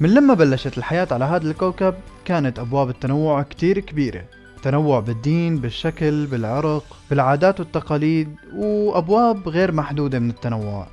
من 0.00 0.14
لما 0.14 0.34
بلشت 0.34 0.78
الحياة 0.78 1.08
على 1.10 1.24
هذا 1.24 1.50
الكوكب 1.50 1.94
كانت 2.24 2.58
أبواب 2.58 2.88
التنوع 2.90 3.42
كتير 3.42 3.78
كبيرة. 3.78 4.24
تنوع 4.62 5.00
بالدين 5.00 5.56
بالشكل 5.56 6.26
بالعرق 6.26 6.96
بالعادات 7.10 7.60
والتقاليد 7.60 8.36
وأبواب 8.56 9.48
غير 9.48 9.72
محدودة 9.72 10.18
من 10.18 10.30
التنوع. 10.30 10.86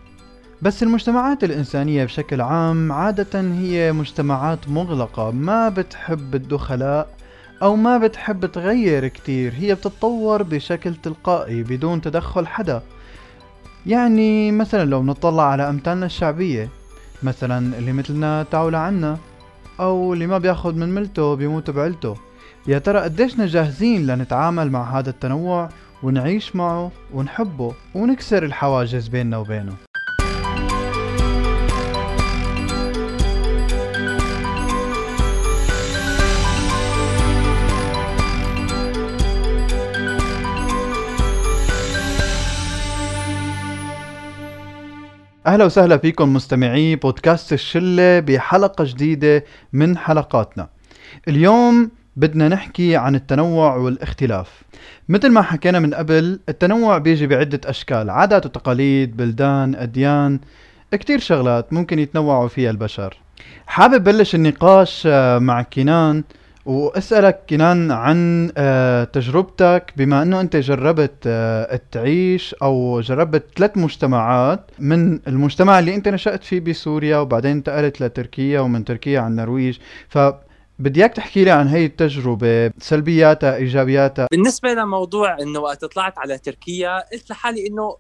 بس 0.62 0.84
المجتمعات 0.84 1.44
الإنسانية 1.44 2.06
بشكل 2.06 2.42
عام 2.42 2.92
عادة 2.92 3.42
هي 3.42 3.92
مجتمعات 3.92 4.70
مغلقة 4.70 5.32
ما 5.32 5.70
بتحب 5.70 6.36
الدخلاء 6.36 7.10
أو 7.62 7.76
ما 7.76 7.98
بتحب 7.98 8.46
تغير 8.46 9.08
كتير. 9.08 9.54
هي 9.58 9.76
بتتطور 9.76 10.44
بشكل 10.44 10.96
تلقائي 10.96 11.64
بدون 11.64 12.02
تدخل 12.02 12.48
حدا. 12.48 12.82
يعني 13.86 14.52
مثلا 14.52 14.86
لو 14.86 15.04
نطلع 15.04 15.44
على 15.44 15.70
أمثالنا 15.70 16.06
الشعبية 16.06 16.70
مثلا 17.26 17.78
اللي 17.78 17.94
مثلنا 17.94 18.46
تعولى 18.52 18.78
عنا 18.78 19.18
أو 19.80 20.14
اللي 20.14 20.28
ما 20.28 20.38
بياخد 20.38 20.78
من 20.78 20.90
ملته 20.96 21.36
بيموت 21.36 21.70
بعيلته. 21.70 22.16
يا 22.68 22.80
ترى 22.80 23.00
قديشنا 23.00 23.46
جاهزين 23.46 24.08
لنتعامل 24.08 24.72
مع 24.72 25.00
هذا 25.00 25.10
التنوع 25.10 25.70
ونعيش 26.04 26.56
معه 26.56 26.92
ونحبه 27.14 27.74
ونكسر 27.96 28.44
الحواجز 28.44 29.08
بيننا 29.08 29.38
وبينه. 29.38 29.74
أهلا 45.48 45.66
وسهلا 45.66 45.98
فيكم 45.98 46.34
مستمعي 46.34 46.96
بودكاست 46.96 47.54
الشلة 47.54 48.20
بحلقة 48.20 48.84
جديدة 48.88 49.46
من 49.74 49.98
حلقاتنا. 49.98 50.70
اليوم 51.28 51.92
بدنا 52.16 52.48
نحكي 52.48 52.96
عن 52.96 53.16
التنوع 53.16 53.76
والاختلاف. 53.76 54.62
مثل 55.10 55.32
ما 55.32 55.42
حكينا 55.42 55.80
من 55.80 55.94
قبل، 55.94 56.40
التنوع 56.50 56.98
بيجي 56.98 57.28
بعدة 57.28 57.62
أشكال، 57.66 58.10
عادات 58.10 58.46
وتقاليد، 58.46 59.18
بلدان، 59.18 59.76
أديان، 59.76 60.40
كتير 60.92 61.20
شغلات 61.20 61.74
ممكن 61.74 62.00
يتنوعوا 62.00 62.48
فيها 62.48 62.72
البشر. 62.72 63.18
حابب 63.68 64.04
بلش 64.04 64.36
النقاش 64.36 65.04
آه، 65.08 65.40
مع 65.40 65.62
كنان 65.62 66.24
واسألك 66.66 67.40
كنان 67.50 67.92
عن 67.92 68.52
آه، 68.58 69.04
تجربتك 69.04 69.94
بما 69.98 70.22
إنه 70.22 70.42
أنت 70.42 70.56
جربت 70.56 71.14
آه، 71.28 71.82
تعيش 71.92 72.54
أو 72.54 73.02
جربت 73.02 73.44
ثلاث 73.58 73.78
مجتمعات 73.78 74.72
من 74.80 75.20
المجتمع 75.28 75.80
اللي 75.80 75.96
أنت 75.96 76.08
نشأت 76.08 76.44
فيه 76.44 76.60
بسوريا 76.60 77.18
وبعدين 77.18 77.52
انتقلت 77.52 78.02
لتركيا 78.02 78.60
ومن 78.60 78.86
تركيا 78.86 79.20
على 79.20 79.28
النرويج. 79.28 79.78
ف 80.10 80.18
بدي 80.80 81.00
إياك 81.00 81.14
تحكي 81.14 81.44
لي 81.44 81.52
عن 81.52 81.68
هي 81.68 81.86
التجربة 81.86 82.72
سلبياتها 82.80 83.56
إيجابياتها. 83.56 84.28
بالنسبة 84.32 84.74
لموضوع 84.74 85.40
إنه 85.40 85.60
وقت 85.60 85.86
طلعت 85.86 86.20
على 86.20 86.38
تركيا 86.38 87.04
قلت 87.12 87.30
لحالي 87.30 87.68
إنه 87.68 87.96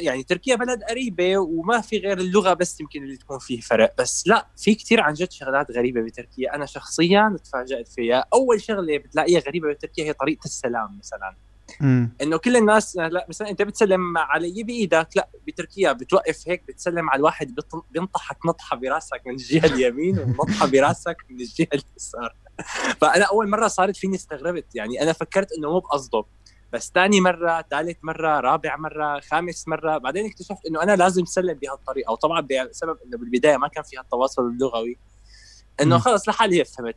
يعني 0.00 0.22
تركيا 0.22 0.56
بلد 0.56 0.82
قريبة 0.82 1.38
وما 1.38 1.80
في 1.80 1.98
غير 1.98 2.18
اللغة 2.18 2.52
بس 2.52 2.80
يمكن 2.80 3.02
اللي 3.02 3.16
تكون 3.16 3.38
فيه 3.38 3.60
فرق. 3.60 3.94
بس 3.98 4.24
لا 4.26 4.46
في 4.56 4.74
كثير 4.74 5.00
عن 5.00 5.12
جد 5.12 5.32
شغلات 5.32 5.70
غريبة 5.70 6.00
بتركيا. 6.00 6.54
أنا 6.54 6.66
شخصيا 6.66 7.36
تفاجأت 7.44 7.88
فيها. 7.88 8.24
أول 8.34 8.60
شغلة 8.60 8.98
بتلاقيها 8.98 9.40
غريبة 9.40 9.72
بتركيا 9.72 10.04
هي 10.04 10.12
طريقة 10.12 10.44
السلام 10.44 10.98
مثلا. 10.98 11.36
إنه 12.22 12.36
كل 12.36 12.56
الناس 12.56 12.96
لا 12.96 13.26
مثلا 13.28 13.50
أنت 13.50 13.62
بتسلم 13.62 14.18
علي 14.18 14.62
بايدك 14.62 15.08
لا 15.16 15.28
بتركيا 15.46 15.92
بتوقف 15.92 16.48
هيك 16.48 16.64
بتسلم 16.68 17.10
على 17.10 17.18
الواحد 17.18 17.54
بينطحك 17.90 18.46
نطحة 18.46 18.76
براسك 18.76 19.20
من 19.26 19.32
الجهة 19.32 19.66
اليمين 19.66 20.18
ونطحة 20.18 20.66
براسك 20.66 21.16
من 21.30 21.40
الجهة 21.40 21.68
اليسار. 21.74 22.36
فأنا 23.00 23.24
أول 23.24 23.48
مرة 23.48 23.68
صارت 23.68 23.96
فيني 23.96 24.16
استغربت. 24.16 24.74
يعني 24.74 25.02
أنا 25.02 25.12
فكرت 25.12 25.52
إنه 25.58 25.70
مو 25.70 25.78
بقصده. 25.78 26.24
بس 26.72 26.92
ثاني 26.94 27.20
مرة 27.20 27.64
ثالث 27.70 27.96
مرة 28.02 28.40
رابع 28.40 28.76
مرة 28.76 29.20
خامس 29.20 29.68
مرة 29.68 29.98
بعدين 29.98 30.26
اكتشفت 30.26 30.66
إنه 30.66 30.82
أنا 30.82 30.96
لازم 30.96 31.22
أسلم 31.22 31.54
بهالطريقة. 31.54 32.12
وطبعا 32.12 32.40
بسبب 32.40 32.96
إنه 33.06 33.18
بالبداية 33.18 33.56
ما 33.56 33.68
كان 33.68 33.82
فيها 33.84 34.00
التواصل 34.00 34.42
اللغوي. 34.42 34.96
إنه 35.82 35.98
خلص 35.98 36.28
لحالي 36.28 36.64
فهمت 36.64 36.94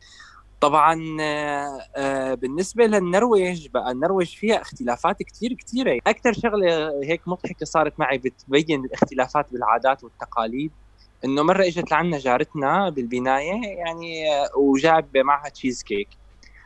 طبعا 0.60 1.16
آه، 1.20 1.80
آه، 1.96 2.34
بالنسبة 2.34 2.86
للنرويج 2.86 3.68
بقى 3.68 3.90
النرويج 3.90 4.28
فيها 4.36 4.60
اختلافات 4.62 5.22
كثير 5.22 5.52
كثيرة 5.54 5.98
أكثر 6.06 6.32
شغلة 6.32 6.90
هيك 7.04 7.28
مضحكة 7.28 7.66
صارت 7.66 8.00
معي 8.00 8.18
بتبين 8.18 8.84
الاختلافات 8.84 9.52
بالعادات 9.52 10.04
والتقاليد. 10.04 10.70
إنه 11.24 11.42
مرة 11.42 11.62
إجت 11.66 11.90
لعنا 11.90 12.18
جارتنا 12.18 12.88
بالبناية 12.90 13.66
يعني 13.66 14.34
آه، 14.34 14.58
وجاب 14.58 15.16
معها 15.16 15.48
تشيز 15.48 15.82
كيك 15.82 16.08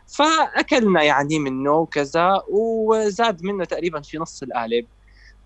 فأكلنا 0.06 1.03
يعني 1.03 1.39
منه 1.39 1.72
وكذا 1.72 2.43
وزاد 2.49 3.43
منه 3.43 3.65
تقريبا 3.65 4.03
شي 4.03 4.19
نص 4.19 4.43
القالب 4.43 4.87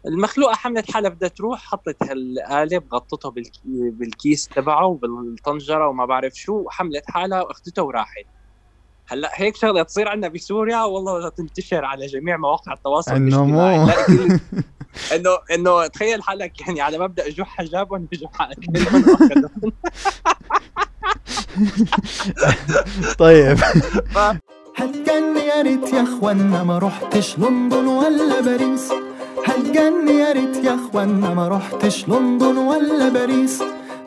المخلوقة 0.06 0.54
حملت 0.54 0.92
حالها 0.92 1.10
بدها 1.10 1.28
تروح 1.28 1.60
حطت 1.60 1.96
هالقالب 2.02 2.94
غطته 2.94 3.34
بالكيس 3.64 4.48
تبعه 4.48 4.86
وبالطنجرة 4.86 5.88
وما 5.88 6.06
بعرف 6.06 6.34
شو 6.34 6.52
وحملت 6.52 7.04
حالها 7.08 7.42
وأخذته 7.42 7.82
وراحت. 7.82 8.26
هلأ 9.08 9.30
هيك 9.34 9.56
شغلة 9.56 9.82
تصير 9.82 10.08
عندنا 10.08 10.28
بسوريا 10.32 10.82
والله 10.82 11.28
تنتشر 11.28 11.84
على 11.84 12.06
جميع 12.06 12.36
مواقع 12.36 12.72
التواصل 12.72 13.14
إنه 13.14 13.44
مو. 13.44 13.60
انه 15.14 15.38
إنه 15.54 15.86
تخيل 15.86 16.22
حالك 16.22 16.60
يعني 16.60 16.80
على 16.80 16.98
مبدأ 16.98 17.30
جح 17.30 17.62
جابهم 17.62 18.08
بجح 18.12 18.50
طيب. 23.18 23.58
هتجني 24.76 25.40
يا 25.40 25.62
ريت 25.62 25.92
يا 25.92 26.02
أخوانا 26.02 26.62
ما 26.64 26.78
رحتش 26.78 27.38
لندن 27.38 27.86
ولا 27.86 28.40
باريس. 28.40 28.92
هتجني 29.46 30.12
يا 30.12 30.32
ريت 30.32 30.56
يا 30.64 30.74
أخوانا 30.74 31.34
ما 31.34 31.48
رحتش 31.48 32.08
لندن 32.08 32.56
ولا 32.58 33.08
باريس. 33.08 33.62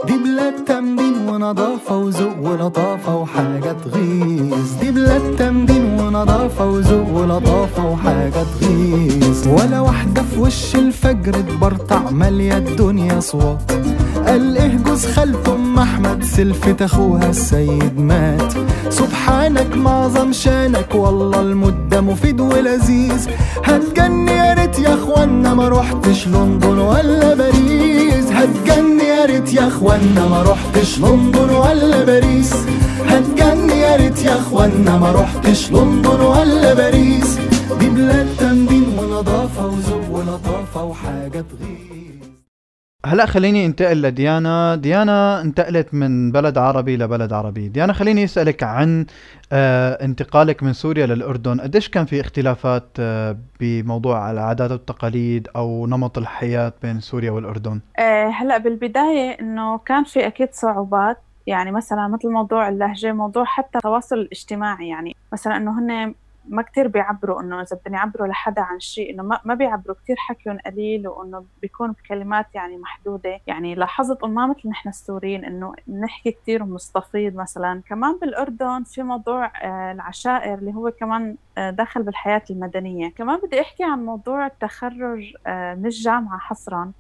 دي 0.08 0.18
بلاد 0.18 0.66
تمدين 0.66 1.30
ونظافة 1.30 1.98
وذوق 1.98 2.38
ولطافة 2.42 3.16
وحاجة 3.16 3.76
تغيظ 3.86 4.74
دي 4.82 4.92
بلاد 4.92 5.36
تمدين 5.40 6.00
ونظافة 6.00 6.66
وذوق 6.66 7.10
ولطافة 7.10 7.86
وحاجة 7.86 8.44
تغيظ 8.62 9.48
ولا 9.48 9.80
واحدة 9.80 10.22
في 10.22 10.40
وش 10.40 10.76
الفجر 10.76 11.34
تبرطع 11.34 12.10
مالية 12.10 12.58
الدنيا 12.58 13.20
صوت. 13.20 13.72
قال 14.28 14.58
إيه 14.58 14.78
جوز 14.86 15.06
خالته 15.06 15.56
أم 15.56 15.80
أحمد؟ 15.80 16.24
سلفة 16.24 16.86
اخوها 16.86 17.30
السيد 17.30 18.00
مات. 18.00 18.54
سبحانك 18.90 19.78
معظم 19.78 20.32
شانك 20.32 20.96
والله 20.96 21.42
المدة 21.42 22.02
مفيد 22.02 22.42
ولذيذ. 22.42 23.28
هتجني 23.64 24.32
يا 24.32 24.54
ريت 24.54 24.80
يا 24.80 24.94
إخوانا 24.94 25.54
ما 25.54 25.68
روحتش 25.68 26.28
لندن 26.28 26.78
ولا 26.78 27.34
باريس. 27.34 28.26
هتجني 28.32 28.93
يا 29.24 29.28
ريت 29.28 29.54
يا 29.54 29.68
أخوانا 29.68 30.28
ما 30.28 30.42
روحتش 30.42 31.00
لندن 31.00 31.50
ولا 31.50 32.04
باريس. 32.04 32.54
هتجني 33.08 33.82
يا 33.82 33.96
ريت 33.96 34.24
يا 34.24 34.36
أخوانا 34.36 34.98
ما 34.98 35.12
روحتش 35.12 35.72
لندن 35.72 36.20
ولا 36.22 36.74
باريس. 36.74 37.38
هلا 43.06 43.26
خليني 43.26 43.66
انتقل 43.66 44.02
لديانا. 44.02 44.76
ديانا 44.76 45.42
انتقلت 45.42 45.94
من 45.94 46.32
بلد 46.32 46.58
عربي 46.58 46.98
لبلد 46.98 47.34
عربي. 47.34 47.68
ديانا 47.68 47.94
خليني 47.94 48.24
اسألك 48.24 48.64
عن 48.64 49.06
آه 49.52 50.06
انتقالك 50.06 50.64
من 50.64 50.74
سوريا 50.74 51.06
للأردن. 51.06 51.62
قديش 51.62 51.90
كان 51.90 52.06
في 52.06 52.22
اختلافات 52.22 52.88
آه 53.00 53.38
بموضوع 53.60 54.32
العادات 54.32 54.72
والتقاليد 54.72 55.48
أو 55.56 55.88
نمط 55.88 56.18
الحياة 56.18 56.74
بين 56.84 57.00
سوريا 57.00 57.32
والأردن؟ 57.32 57.80
آه 58.00 58.28
هلا 58.28 58.58
بالبداية 58.58 59.32
إنه 59.42 59.78
كان 59.78 60.04
في 60.04 60.28
أكيد 60.28 60.50
صعوبات. 60.52 61.18
يعني 61.48 61.72
مثلا 61.72 62.08
مثل 62.08 62.30
موضوع 62.30 62.70
اللهجة 62.70 63.12
موضوع 63.12 63.46
حتى 63.46 63.78
التواصل 63.78 64.16
الاجتماعي. 64.16 64.88
يعني 64.88 65.16
مثلا 65.34 65.58
إنه 65.58 65.80
هن 65.80 66.14
ما 66.50 66.62
كتير 66.62 66.88
بيعبروا 66.88 67.42
إنه 67.42 67.62
إذا 67.62 67.78
بدهم 67.78 67.94
يعبروا 67.94 68.28
لحدا 68.28 68.62
عن 68.62 68.80
شيء 68.80 69.14
إنه 69.14 69.24
ما, 69.46 69.54
بيعبروا 69.54 69.96
كتير 69.96 70.16
حكيهم 70.16 70.58
قليل 70.66 71.08
وإنه 71.08 71.46
بيكون 71.62 71.92
بكلمات 71.92 72.46
يعني 72.56 72.78
محدودة. 72.78 73.40
يعني 73.48 73.76
لاحظت 73.76 74.24
إنه 74.24 74.34
ما 74.34 74.48
مثل 74.48 74.70
نحن 74.70 74.90
السوريين 74.90 75.46
إنه 75.46 75.74
نحكي 75.88 76.32
كتير 76.32 76.64
ونستفيض 76.64 77.36
مثلا. 77.36 77.82
كمان 77.90 78.18
بالأردن 78.20 78.84
في 78.84 79.04
موضوع 79.04 79.46
آه، 79.46 79.92
العشائر 79.92 80.54
اللي 80.54 80.74
هو 80.74 80.92
كمان 80.92 81.36
آه، 81.58 81.70
دخل 81.70 82.04
بالحياة 82.04 82.44
المدنية. 82.50 83.10
كمان 83.10 83.40
بدي 83.44 83.62
أحكي 83.62 83.84
عن 83.84 84.06
موضوع 84.06 84.46
التخرج 84.46 85.34
آه، 85.48 85.76
من 85.76 85.86
الجامعة 85.86 86.40
حصرا. 86.40 86.92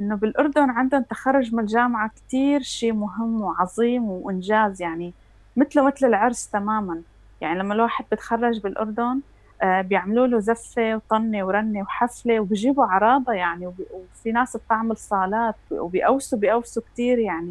إنه 0.00 0.14
بالأردن 0.14 0.70
عندهم 0.70 1.02
تخرج 1.02 1.54
من 1.54 1.60
الجامعة 1.60 2.10
كتير 2.16 2.62
شيء 2.62 2.92
مهم 2.92 3.40
وعظيم 3.40 4.04
وإنجاز 4.04 4.82
يعني 4.82 5.12
مثله 5.56 5.86
مثل 5.86 6.06
العرس 6.06 6.50
تماما. 6.50 7.02
يعني 7.40 7.58
لما 7.58 7.74
الواحد 7.74 8.04
بتخرج 8.12 8.60
بالأردن 8.60 9.20
آه، 9.62 9.80
بيعملوا 9.80 10.26
له 10.26 10.38
زفة 10.38 10.96
وطنة 10.96 11.44
ورنة 11.44 11.80
وحفلة 11.80 12.40
وبيجيبوا 12.40 12.84
عراضة 12.84 13.32
يعني 13.32 13.66
وفي 13.66 14.32
ناس 14.32 14.56
بتعمل 14.56 14.96
صالات 14.96 15.54
وبيقوسوا 15.70 16.38
بيقوسوا 16.38 16.82
كتير 16.92 17.18
يعني. 17.18 17.50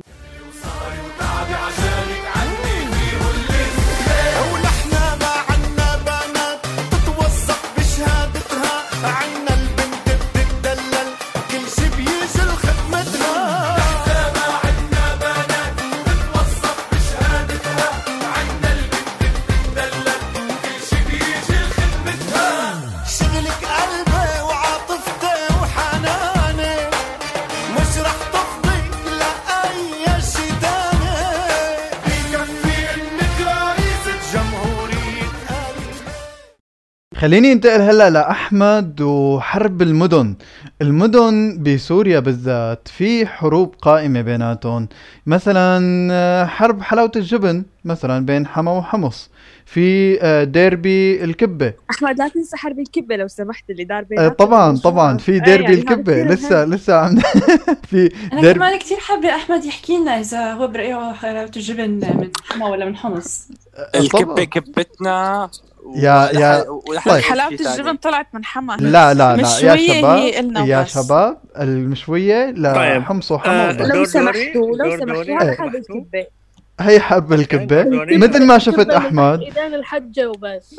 خليني 37.25 37.51
انتقل 37.51 37.81
هلا 37.81 38.09
لأحمد 38.09 39.01
وحرب 39.01 39.81
المدن. 39.81 40.35
المدن 40.81 41.63
بسوريا 41.63 42.19
بالذات 42.19 42.87
في 42.87 43.25
حروب 43.25 43.75
قائمة 43.81 44.21
بيناتهم. 44.21 44.87
مثلا 45.25 46.07
آه، 46.11 46.45
حرب 46.45 46.81
حلاوة 46.81 47.11
الجبن 47.15 47.63
مثلا 47.85 48.25
بين 48.25 48.47
حما 48.47 48.71
وحمص. 48.71 49.29
في 49.65 50.17
آه، 50.21 50.43
ديربي 50.43 51.23
الكبة 51.23 51.73
أحمد 51.91 52.17
لا 52.19 52.27
تنسى 52.27 52.57
حرب 52.57 52.79
الكبة 52.79 53.15
لو 53.15 53.27
سمحت 53.27 53.69
اللي 53.69 53.83
دار 53.83 53.97
آه، 53.99 54.01
بيناتهم 54.01 54.29
طبعا 54.33 54.77
طبعا 54.77 55.17
في 55.17 55.39
ديربي 55.39 55.63
يعني 55.63 55.75
الكبة 55.75 56.23
لسه 56.23 56.65
لسه 56.65 56.95
عم 56.95 57.15
في 57.89 58.11
أنا 58.33 58.41
ديربي 58.41 58.59
كمان 58.59 58.79
كثير 58.79 58.97
حابة 58.97 59.35
أحمد 59.35 59.65
يحكي 59.65 59.97
لنا 59.97 60.19
إذا 60.19 60.53
هو 60.53 60.67
برأيه 60.67 61.13
حلاوه 61.13 61.51
الجبن 61.55 61.89
من 61.89 62.29
حما 62.49 62.67
ولا 62.69 62.85
من 62.85 62.95
حمص 62.97 63.47
الكبة 63.95 64.43
كبتنا 64.43 65.49
يا- 65.95 66.29
يا- 66.33 66.63
طيب. 67.05 67.23
تاني. 67.57 67.71
الجبن 67.71 67.95
طلعت 67.95 68.27
من 68.33 68.45
حما 68.45 68.77
لا 68.79 69.13
لا 69.13 69.35
لا 69.35 69.41
يا 69.41 69.75
شباب 69.75 70.67
يا. 70.67 70.83
شباب 70.83 71.37
المشوية 71.59 72.45
طيب. 72.45 73.01
لحمص 73.01 73.31
وحما 73.31 73.69
آه، 73.69 73.73
وبس. 73.73 73.81
لو 73.95 74.05
سمحتوا 74.05 74.77
لو 74.77 74.97
سمحتوا. 74.97 75.41
هذا 75.41 75.49
إيه. 75.51 75.57
حرب 75.57 75.75
الكبة 75.75 76.25
هي 76.79 76.99
حرب 76.99 77.33
الكبة 77.33 77.81
دوري. 77.81 78.17
مثل 78.17 78.45
ما 78.45 78.57
شفت 78.57 78.89
احمد 78.89 79.41
اذا 79.41 79.67
الحجه 79.67 80.29
وبس 80.29 80.75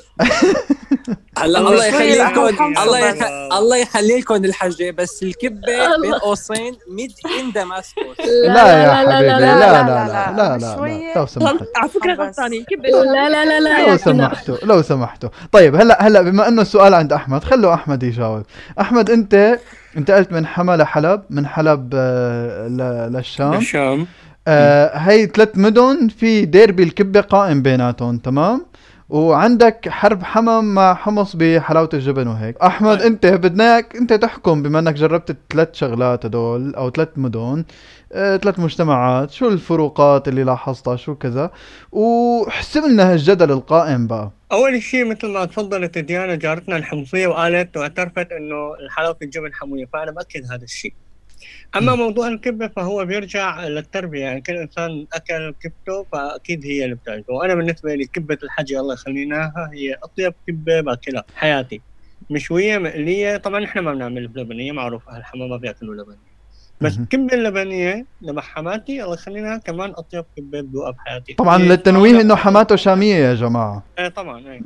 هلا 1.39 1.59
الله 1.59 1.71
الله 1.73 1.85
يخلي 1.87 2.17
يخلي 2.19 2.25
لكم 2.33 2.47
لكم 2.47 2.65
الله 2.83 2.99
يخ... 2.99 3.15
الله. 3.27 3.59
الله 3.59 3.77
يخلي 3.77 4.19
لكم 4.21 4.35
الحجه 4.45 4.91
بس 4.91 5.23
الكبه. 5.23 5.97
بين 6.03 6.15
قوسين 6.15 6.77
ميد 6.91 7.13
ان 7.41 7.53
دماسكوس 7.53 8.21
لا 8.47 8.83
يا 8.83 8.95
حبيبي 8.95 9.27
لا 9.27 9.39
لا 9.41 9.59
لا، 9.59 9.83
لا 9.83 9.87
لا، 9.87 10.33
لا 10.37 10.59
لا 10.59 10.75
مشوية. 10.75 11.15
لا 11.15 11.21
لو 11.21 11.27
سمحت 11.27 11.55
على 11.77 11.89
فكره 11.89 12.15
بس. 12.15 12.21
غلطانه 12.21 12.57
الكبه 12.57 12.89
لا 12.89 13.29
لا 13.29 13.45
لا 13.45 13.61
لا 13.61 13.83
لو 13.87 13.93
يا. 13.93 13.97
سمحتوا 13.97 14.57
لو 14.63 14.83
سمحتوا 14.83 15.29
طيب 15.53 15.75
هلا 15.77 16.03
هلا 16.07 16.23
بما 16.23 16.49
انه 16.49 16.63
السؤال 16.63 16.95
عند 16.95 17.13
احمد 17.13 17.45
خلوا 17.45 17.75
احمد 17.75 18.03
يجاوب 18.03 18.43
احمد 18.81 19.11
انت 19.11 19.59
انتقلت 19.97 20.33
من 20.33 20.47
حما 20.47 20.77
لحلب 20.77 21.23
من 21.31 21.47
حلب 21.47 21.91
آه، 21.95 22.69
ل- 22.69 23.13
للشام 23.13 23.53
الشام 23.55 24.07
آه 24.49 24.97
هي 24.99 25.27
ثلاث 25.27 25.49
مدن 25.59 26.09
في 26.09 26.45
ديربي 26.45 26.83
الكبة 26.83 27.21
قائم 27.21 27.63
بيناتهم 27.63 28.19
تمام؟ 28.19 28.67
وعندك 29.09 29.89
حرب 29.89 30.23
حمم 30.23 30.75
مع 30.75 30.95
حمص 30.95 31.37
بحلاوة 31.37 31.89
الجبن 31.95 32.27
وهيك. 32.29 32.57
أحمد 32.59 32.99
طيب. 32.99 33.07
أنت 33.07 33.27
بدنا 33.27 33.75
اياك 33.75 33.97
أنت 33.97 34.13
تحكم 34.13 34.63
بما 34.63 34.79
إنك 34.79 34.95
جربت 34.95 35.31
الثلاث 35.31 35.69
شغلات 35.73 36.27
هدول 36.27 36.75
أو 36.75 36.91
ثلاث 36.91 37.09
مدن 37.17 37.65
آه، 38.13 38.37
ثلاث 38.37 38.59
مجتمعات 38.59 39.31
شو 39.31 39.49
الفروقات 39.49 40.29
اللي 40.29 40.45
لاحظتها 40.45 40.97
شو 40.97 41.15
كذا؟ 41.15 41.51
وحسب 41.93 42.85
لنا 42.85 43.13
هالجدل 43.13 43.51
القائم 43.53 44.07
بقى. 44.07 44.31
أول 44.53 44.83
شيء 44.83 45.05
مثل 45.05 45.27
ما 45.29 45.45
تفضلت 45.45 45.99
ديانا 45.99 46.35
جارتنا 46.35 46.77
الحمصية 46.77 47.27
وقالت 47.27 47.77
وأعترفت 47.77 48.33
إنه 48.33 48.57
حلاوه 48.91 49.17
الجبن 49.23 49.55
حموية 49.55 49.85
فأنا 49.93 50.11
بأكد 50.11 50.45
هذا 50.53 50.65
الشيء. 50.65 50.95
أما 51.79 51.95
موضوع 51.95 52.29
الكبة 52.29 52.69
فهو 52.69 53.05
بيرجع 53.05 53.67
للتربية 53.67 54.21
يعني 54.21 54.41
كل 54.41 54.57
إنسان 54.57 55.07
أكل 55.13 55.55
كبته 55.61 56.07
فأكيد 56.13 56.65
هي 56.67 56.85
اللي 56.85 56.95
بتعجبه 56.95 57.35
وأنا 57.35 57.55
بالنسبة 57.55 57.95
لي 57.95 58.05
كبة 58.05 58.39
الحجي 58.43 58.79
الله 58.81 58.95
يخليناها 58.95 59.71
هي 59.75 59.95
أطيب 60.05 60.35
كبة 60.47 60.81
باكلها 60.81 61.25
بحياتي 61.35 61.81
مشوية 62.31 62.79
مقلية 62.79 63.37
طبعا 63.37 63.65
إحنا 63.65 63.83
ما 63.83 63.95
بنعمل 63.95 64.29
بلبنية 64.29 64.73
معروف 64.73 65.09
أهل 65.09 65.17
الحمام 65.19 65.49
ما 65.51 65.57
بيأكلوا 65.57 65.95
لبنية. 65.95 66.37
بس. 66.81 66.99
الكبه 66.99 67.35
اللبنية 67.35 68.07
لما 68.23 68.41
حماتي 68.41 69.03
الله 69.05 69.15
يخليناها 69.15 69.59
كمان 69.59 69.91
أطيب 69.91 70.25
كبة 70.37 70.61
بدوقها 70.61 70.91
بحياتي 70.91 71.35
طبعا 71.35 71.59
للتنويه 71.59 72.21
إنه 72.21 72.37
حماته 72.37 72.77
شامية 72.77 73.15
يا 73.15 73.35
جماعة. 73.35 73.83
إيه 73.99 74.09
طبعا 74.09 74.39
إيه. 74.39 74.61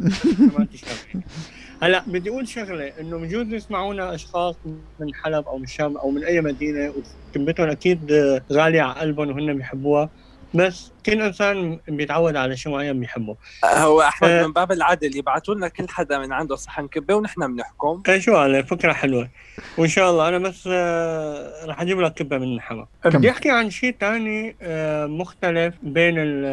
كمان 0.55 0.69
تشتغل 0.71 1.23
هلا. 1.83 2.05
بدي 2.07 2.31
أقول 2.31 2.49
شغلة 2.49 2.89
إنه 3.01 3.19
بجوز 3.19 3.53
يسمعونا 3.55 4.15
أشخاص 4.15 4.55
من 4.99 5.15
حلب 5.15 5.49
أو 5.49 5.59
من 5.59 5.65
الشام 5.65 5.97
أو 5.97 6.11
من 6.11 6.25
أي 6.25 6.41
مدينة 6.41 6.95
وكلمتهم 7.31 7.69
أكيد 7.71 8.13
غالية 8.53 8.83
على 8.83 9.01
قلبهم 9.01 9.29
وهن 9.31 9.57
بيحبوها. 9.57 10.11
بس 10.55 10.93
كل 11.07 11.23
إنسان 11.23 11.79
بيتعود 11.89 12.37
على 12.37 12.57
شيء 12.57 12.73
معين 12.73 13.01
بيحبه. 13.01 13.37
هو 13.65 14.01
أحمد 14.01 14.31
آه. 14.31 14.47
من 14.47 14.53
باب 14.53 14.73
العدل 14.73 15.17
يبعثوا 15.17 15.55
لنا 15.55 15.69
كل 15.69 15.89
حدا 15.89 16.19
من 16.19 16.33
عنده 16.33 16.57
صحن 16.57 16.87
كبة 16.87 17.15
ونحن 17.15 17.55
بنحكم. 17.57 18.03
إيه 18.09 18.19
شو 18.19 18.37
على 18.37 18.63
فكرة 18.63 18.93
حلوة. 18.93 19.29
وإن 19.79 19.89
شاء 19.89 20.11
الله. 20.11 20.29
أنا 20.29 20.39
بس 20.39 20.69
آه، 20.73 21.67
رح 21.67 21.81
أجيب 21.81 22.01
لك 22.01 22.15
كبة 22.15 22.39
من 22.39 22.47
كم. 23.03 23.11
بدي 23.11 23.31
أحكي 23.31 23.51
عن 23.51 23.71
شيء 23.71 23.95
ثاني 24.01 24.57
مختلف 25.07 25.75
بين 25.83 26.15
ال- 26.19 26.45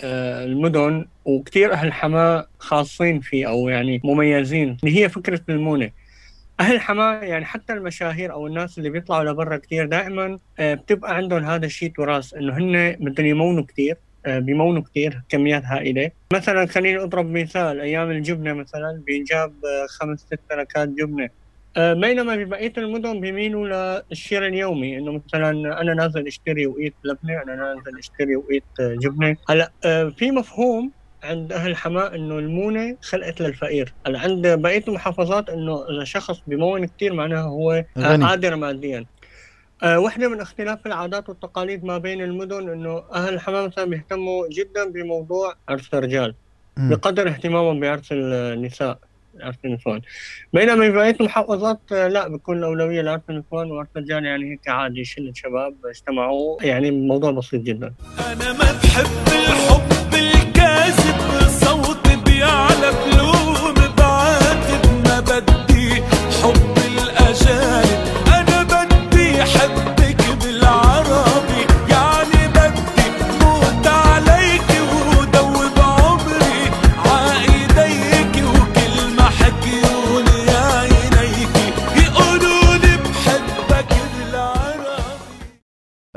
آه، 0.00 0.44
المدن 0.44 1.06
وكثير 1.24 1.72
أهل 1.72 1.92
حما 1.92 2.46
خاصين 2.58 3.20
فيه 3.20 3.48
أو 3.48 3.68
يعني 3.68 4.00
مميزين. 4.04 4.76
اللي 4.84 5.02
هي 5.02 5.08
فكرة 5.08 5.40
المونة. 5.48 5.90
أهل 6.60 6.80
حما 6.80 7.20
يعني 7.22 7.44
حتى 7.44 7.72
المشاهير 7.72 8.32
أو 8.32 8.46
الناس 8.46 8.78
اللي 8.78 8.90
بيطلعوا 8.90 9.24
لبرا 9.24 9.56
كثير 9.56 9.86
دائما 9.86 10.38
آه، 10.58 10.74
بتبقى 10.74 11.16
عندهم 11.16 11.44
هذا 11.44 11.66
الشيء 11.66 11.92
تراث 11.96 12.34
إنه 12.34 12.58
هن 12.58 12.96
بدهم 13.00 13.26
يمونوا 13.26 13.64
كثير 13.64 13.96
بيمونوا 14.26 14.82
كثير 14.82 15.22
كميات 15.28 15.64
هائلة. 15.64 16.10
مثلا 16.32 16.66
خليني 16.66 16.98
أضرب 16.98 17.30
مثال 17.30 17.80
أيام 17.80 18.10
الجبنة 18.10 18.52
مثلا 18.52 19.02
بينجاب 19.06 19.52
آه، 19.64 19.86
خمس 19.86 20.18
ست 20.20 20.40
تركات 20.50 20.88
جبنة. 20.88 21.28
آه، 21.76 21.92
بينما 21.92 22.36
ببقيه 22.36 22.72
المدن 22.78 23.20
بيميلوا 23.20 24.02
للشراء 24.10 24.48
اليومي 24.48 24.98
إنه 24.98 25.22
مثلا 25.26 25.80
أنا 25.80 25.94
نازل 25.94 26.26
أشتري 26.26 26.66
وقيت 26.66 26.94
لبنة 27.04 27.42
أنا 27.42 27.56
نازل 27.56 27.98
أشتري 27.98 28.36
وقيت 28.36 28.64
آه، 28.80 28.94
جبنة. 28.94 29.36
هلأ 29.48 29.72
آه، 29.84 30.08
في 30.08 30.30
مفهوم 30.30 30.92
عند 31.22 31.52
أهل 31.52 31.76
حماة 31.76 32.14
إنه 32.14 32.38
المونة 32.38 32.96
خلقت 33.02 33.40
للفقير، 33.40 33.92
هلا 34.06 34.18
عند 34.20 34.46
بقية 34.46 34.84
المحافظات 34.88 35.48
إنه 35.50 35.84
إذا 35.90 36.04
شخص 36.04 36.42
بمون 36.46 36.84
كثير 36.86 37.12
معناها 37.12 37.42
هو 37.42 37.84
غني. 37.98 38.24
قادر 38.24 38.56
ماديا. 38.56 39.06
آه، 39.82 39.98
واحدة 39.98 40.28
من 40.28 40.40
اختلاف 40.40 40.86
العادات 40.86 41.28
والتقاليد 41.28 41.84
ما 41.84 41.98
بين 41.98 42.22
المدن 42.22 42.68
إنه 42.68 43.02
أهل 43.12 43.34
الحماة 43.34 43.66
مثلا 43.66 43.84
بيهتموا 43.84 44.48
جدا 44.48 44.90
بموضوع 44.90 45.54
عرس 45.68 45.94
الرجال 45.94 46.34
مم. 46.76 46.90
بقدر 46.90 47.28
اهتمامهم 47.28 47.80
بعرس 47.80 48.08
النساء 48.12 48.98
عرس 49.40 49.56
النسوان 49.64 50.00
بينما 50.52 50.88
بقية 50.88 51.16
المحافظات 51.20 51.80
آه، 51.92 52.08
لا 52.08 52.28
بيكون 52.28 52.58
الأولوية 52.58 53.02
لعرس 53.02 53.20
النسوان 53.30 53.70
وعرس 53.70 53.88
الرجال 53.96 54.24
يعني 54.24 54.52
هيك 54.52 54.68
عادي 54.68 55.04
شلة 55.04 55.32
شباب 55.34 55.74
اجتمعوا 55.84 56.62
يعني 56.62 56.88
الموضوع 56.88 57.30
بسيط 57.30 57.60
جدا 57.62 57.94
أنا 58.18 58.52
ما 58.52 58.72
بحب 58.82 59.06
الحب 59.28 59.75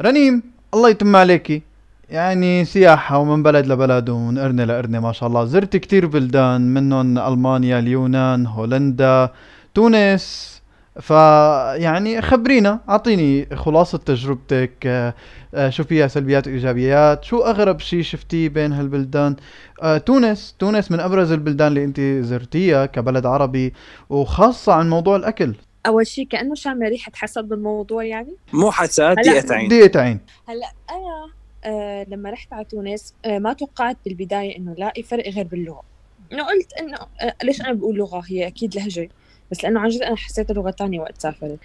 رنيم 0.02 0.44
الله 0.74 0.90
يتم 0.90 1.16
عليكي 1.16 1.62
يعني 2.10 2.66
سياحة 2.66 3.18
ومن 3.18 3.44
بلد 3.44 3.66
لبلد 3.68 4.10
ومن 4.10 4.40
قرنة 4.40 4.64
لقرنة 4.64 5.00
ما 5.00 5.12
شاء 5.12 5.30
الله. 5.30 5.46
زرت 5.46 5.78
كتير 5.78 6.06
بلدان 6.06 6.62
منهم 6.74 7.18
ألمانيا 7.18 7.80
اليونان 7.80 8.46
هولندا 8.46 9.30
تونس. 9.76 10.60
فيعني 11.00 12.22
خبرينا 12.22 12.80
أعطيني 12.90 13.56
خلاصة 13.56 13.98
تجربتك. 13.98 14.72
آه، 14.86 15.14
آه، 15.54 15.70
شو 15.70 15.84
فيها؟ 15.84 16.08
سلبيات 16.08 16.48
وايجابيات 16.48 17.24
شو 17.24 17.40
أغرب 17.42 17.80
شيء 17.80 18.02
شفتيه 18.02 18.50
بين 18.50 18.74
هالبلدان؟ 18.74 19.36
آه، 19.82 19.98
تونس. 19.98 20.56
تونس 20.60 20.92
من 20.92 21.00
أبرز 21.00 21.32
البلدان 21.32 21.68
اللي 21.68 21.84
أنت 21.84 22.02
زرتيها 22.02 22.86
كبلد 22.86 23.26
عربي 23.26 23.74
وخاصة 24.10 24.74
عن 24.74 24.90
موضوع 24.90 25.16
الأكل. 25.16 25.54
أول 25.86 26.08
شيء 26.08 26.28
كأنه 26.28 26.56
شامله 26.56 26.90
ريحة 26.90 27.12
حسد 27.16 27.44
بالموضوع 27.44 28.04
يعني؟ 28.04 28.36
مو 28.54 28.72
حسد. 28.72 29.16
دقيقتين. 29.16 29.68
دقيقة 29.68 30.00
عين 30.00 30.20
هلا 30.48 30.72
أنا 30.92 31.32
آه 31.64 32.06
لما 32.10 32.30
رحت 32.30 32.54
على 32.54 32.66
تونس 32.66 33.14
آه 33.26 33.40
ما 33.40 33.54
توقعت 33.54 33.98
بالبداية 34.06 34.58
إنه 34.58 34.76
لاقي 34.78 35.04
فرق 35.04 35.30
غير 35.30 35.48
باللغة. 35.48 35.84
انه 36.32 36.44
قلت 36.44 36.74
إنه 36.74 36.98
آه 37.22 37.36
ليش 37.44 37.62
أنا 37.62 37.74
بقول 37.74 37.96
لغة؟ 37.96 38.24
هي 38.28 38.48
أكيد 38.48 38.76
لهجة. 38.76 39.10
بس 39.52 39.64
لأنه 39.64 39.80
عن 39.80 39.90
جد 39.90 40.02
أنا 40.02 40.16
حسيت 40.16 40.52
لغه 40.52 40.70
تانية 40.72 41.00
وقت 41.00 41.22
سافرت. 41.22 41.60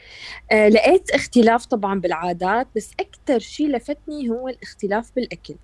آه 0.52 0.68
لقيت 0.68 1.10
اختلاف 1.10 1.66
طبعا 1.66 2.00
بالعادات 2.00 2.68
بس 2.76 2.90
أكثر 3.00 3.38
شيء 3.38 3.68
لفتني 3.68 4.30
هو 4.30 4.48
الاختلاف 4.48 5.10
بالأكل. 5.16 5.54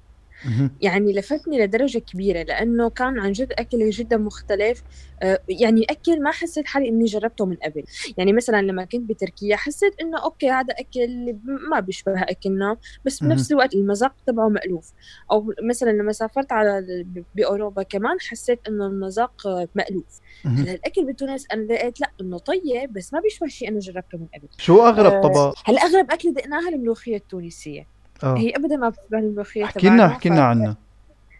يعني 0.81 1.13
لفتني 1.13 1.59
لدرجة 1.65 1.99
كبيرة 1.99 2.43
لأنه 2.43 2.91
كان 2.91 3.19
عن 3.19 3.33
جد 3.33 3.53
أكل 3.53 3.91
جدا 3.91 4.17
مختلف. 4.17 4.83
آه، 5.23 5.41
يعني 5.49 5.87
أكل 5.91 6.23
ما 6.23 6.31
حسيت 6.31 6.67
حالي 6.67 6.89
إني 6.89 7.05
جربته 7.05 7.47
من 7.47 7.57
قبل. 7.57 7.85
يعني 8.19 8.33
مثلا 8.33 8.63
لما 8.63 8.85
كنت 8.85 9.09
بتركيا 9.09 9.57
حسيت 9.57 10.01
إنه 10.01 10.25
أوكي 10.25 10.51
هذا 10.51 10.75
أكل 10.79 11.37
ما 11.71 11.81
بيشبه 11.81 12.23
أكلنا 12.23 12.77
بس. 13.05 13.23
بنفس 13.23 13.53
الوقت 13.53 13.75
المذاق 13.75 14.15
تبعه 14.27 14.49
مألوف. 14.49 14.93
أو 15.31 15.53
مثلا 15.63 15.91
لما 15.91 16.13
سافرت 16.13 16.53
على 16.53 17.07
بأوروبا 17.35 17.83
كمان 17.83 18.21
حسيت 18.21 18.61
إنه 18.69 18.87
المذاق 18.87 19.47
مألوف. 19.75 20.21
هلأ 20.45 20.73
الأكل 20.73 21.05
بتونس 21.13 21.47
أنا 21.53 21.63
لقيت 21.63 22.01
لأ 22.01 22.11
إنه 22.21 22.39
طيب 22.39 22.93
بس 22.93 23.15
ما 23.15 23.21
بيشبه 23.21 23.47
شيء 23.47 23.69
أنا 23.69 23.79
جربته 23.79 24.19
من 24.19 24.27
قبل. 24.35 24.49
شو 24.59 24.87
أغرب 24.87 25.13
آه، 25.13 25.23
طبق؟ 25.23 25.59
هلأ 25.65 25.81
أغرب 25.83 26.11
أكلة 26.11 26.33
دقناها 26.33 26.69
الملوخية 26.69 27.17
التونسية. 27.17 28.00
آه 28.25 28.39
هي 28.39 28.51
ابدا 28.51 28.77
ما 28.77 28.89
بتشبه 28.89 29.19
الملوخيه 29.19 29.65
احكي 29.65 29.87
لنا 29.87 29.97
تبعنا، 29.97 30.13
احكي 30.13 30.29
لنا 30.29 30.45
عنها 30.45 30.77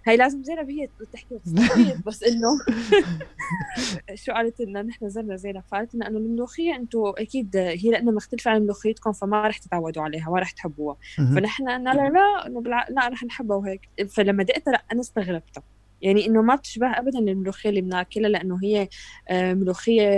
هي 0.07 0.17
لازم 0.17 0.43
زينب 0.43 0.71
هي 0.71 0.89
تحكي 1.13 1.39
بس 2.07 2.23
انه 2.23 2.49
شو 4.15 4.33
قالت 4.33 4.61
لنا 4.61 4.83
نحن 4.83 5.09
زرنا 5.09 5.37
زينب 5.37 5.63
فقالت 5.71 5.95
لنا 5.95 6.09
انه 6.09 6.19
الملوخيه 6.19 6.77
أنتم 6.77 7.13
أكيد 7.19 7.57
هي 7.57 7.91
لانها 7.91 8.13
مختلفه 8.13 8.51
عن 8.51 8.63
ملوخيتكم 8.63 9.13
فما 9.13 9.49
رح 9.49 9.59
تتعودوا 9.59 10.03
عليها 10.03 10.31
ما 10.31 10.39
رح 10.39 10.51
تحبوها. 10.51 10.97
فنحن 11.17 11.69
قلنا 11.69 11.91
لا 11.91 12.09
لا. 12.09 12.87
لا 12.91 13.09
رح 13.09 13.25
نحبها 13.25 13.57
وهيك 13.57 13.89
فلما 14.09 14.43
دقتها 14.43 14.73
لا 14.73 14.83
أنا 14.93 15.01
استغربتها 15.01 15.63
يعني 16.03 16.27
إنه 16.27 16.43
ما 16.43 16.55
بتشبه 16.55 16.87
ابدا 16.87 17.19
الملوخية 17.19 17.71
اللي 17.71 17.81
بناكلها 17.81 18.29
لأنه 18.29 18.59
هي 18.63 18.89
آه، 19.29 19.55
ملوخية 19.55 20.09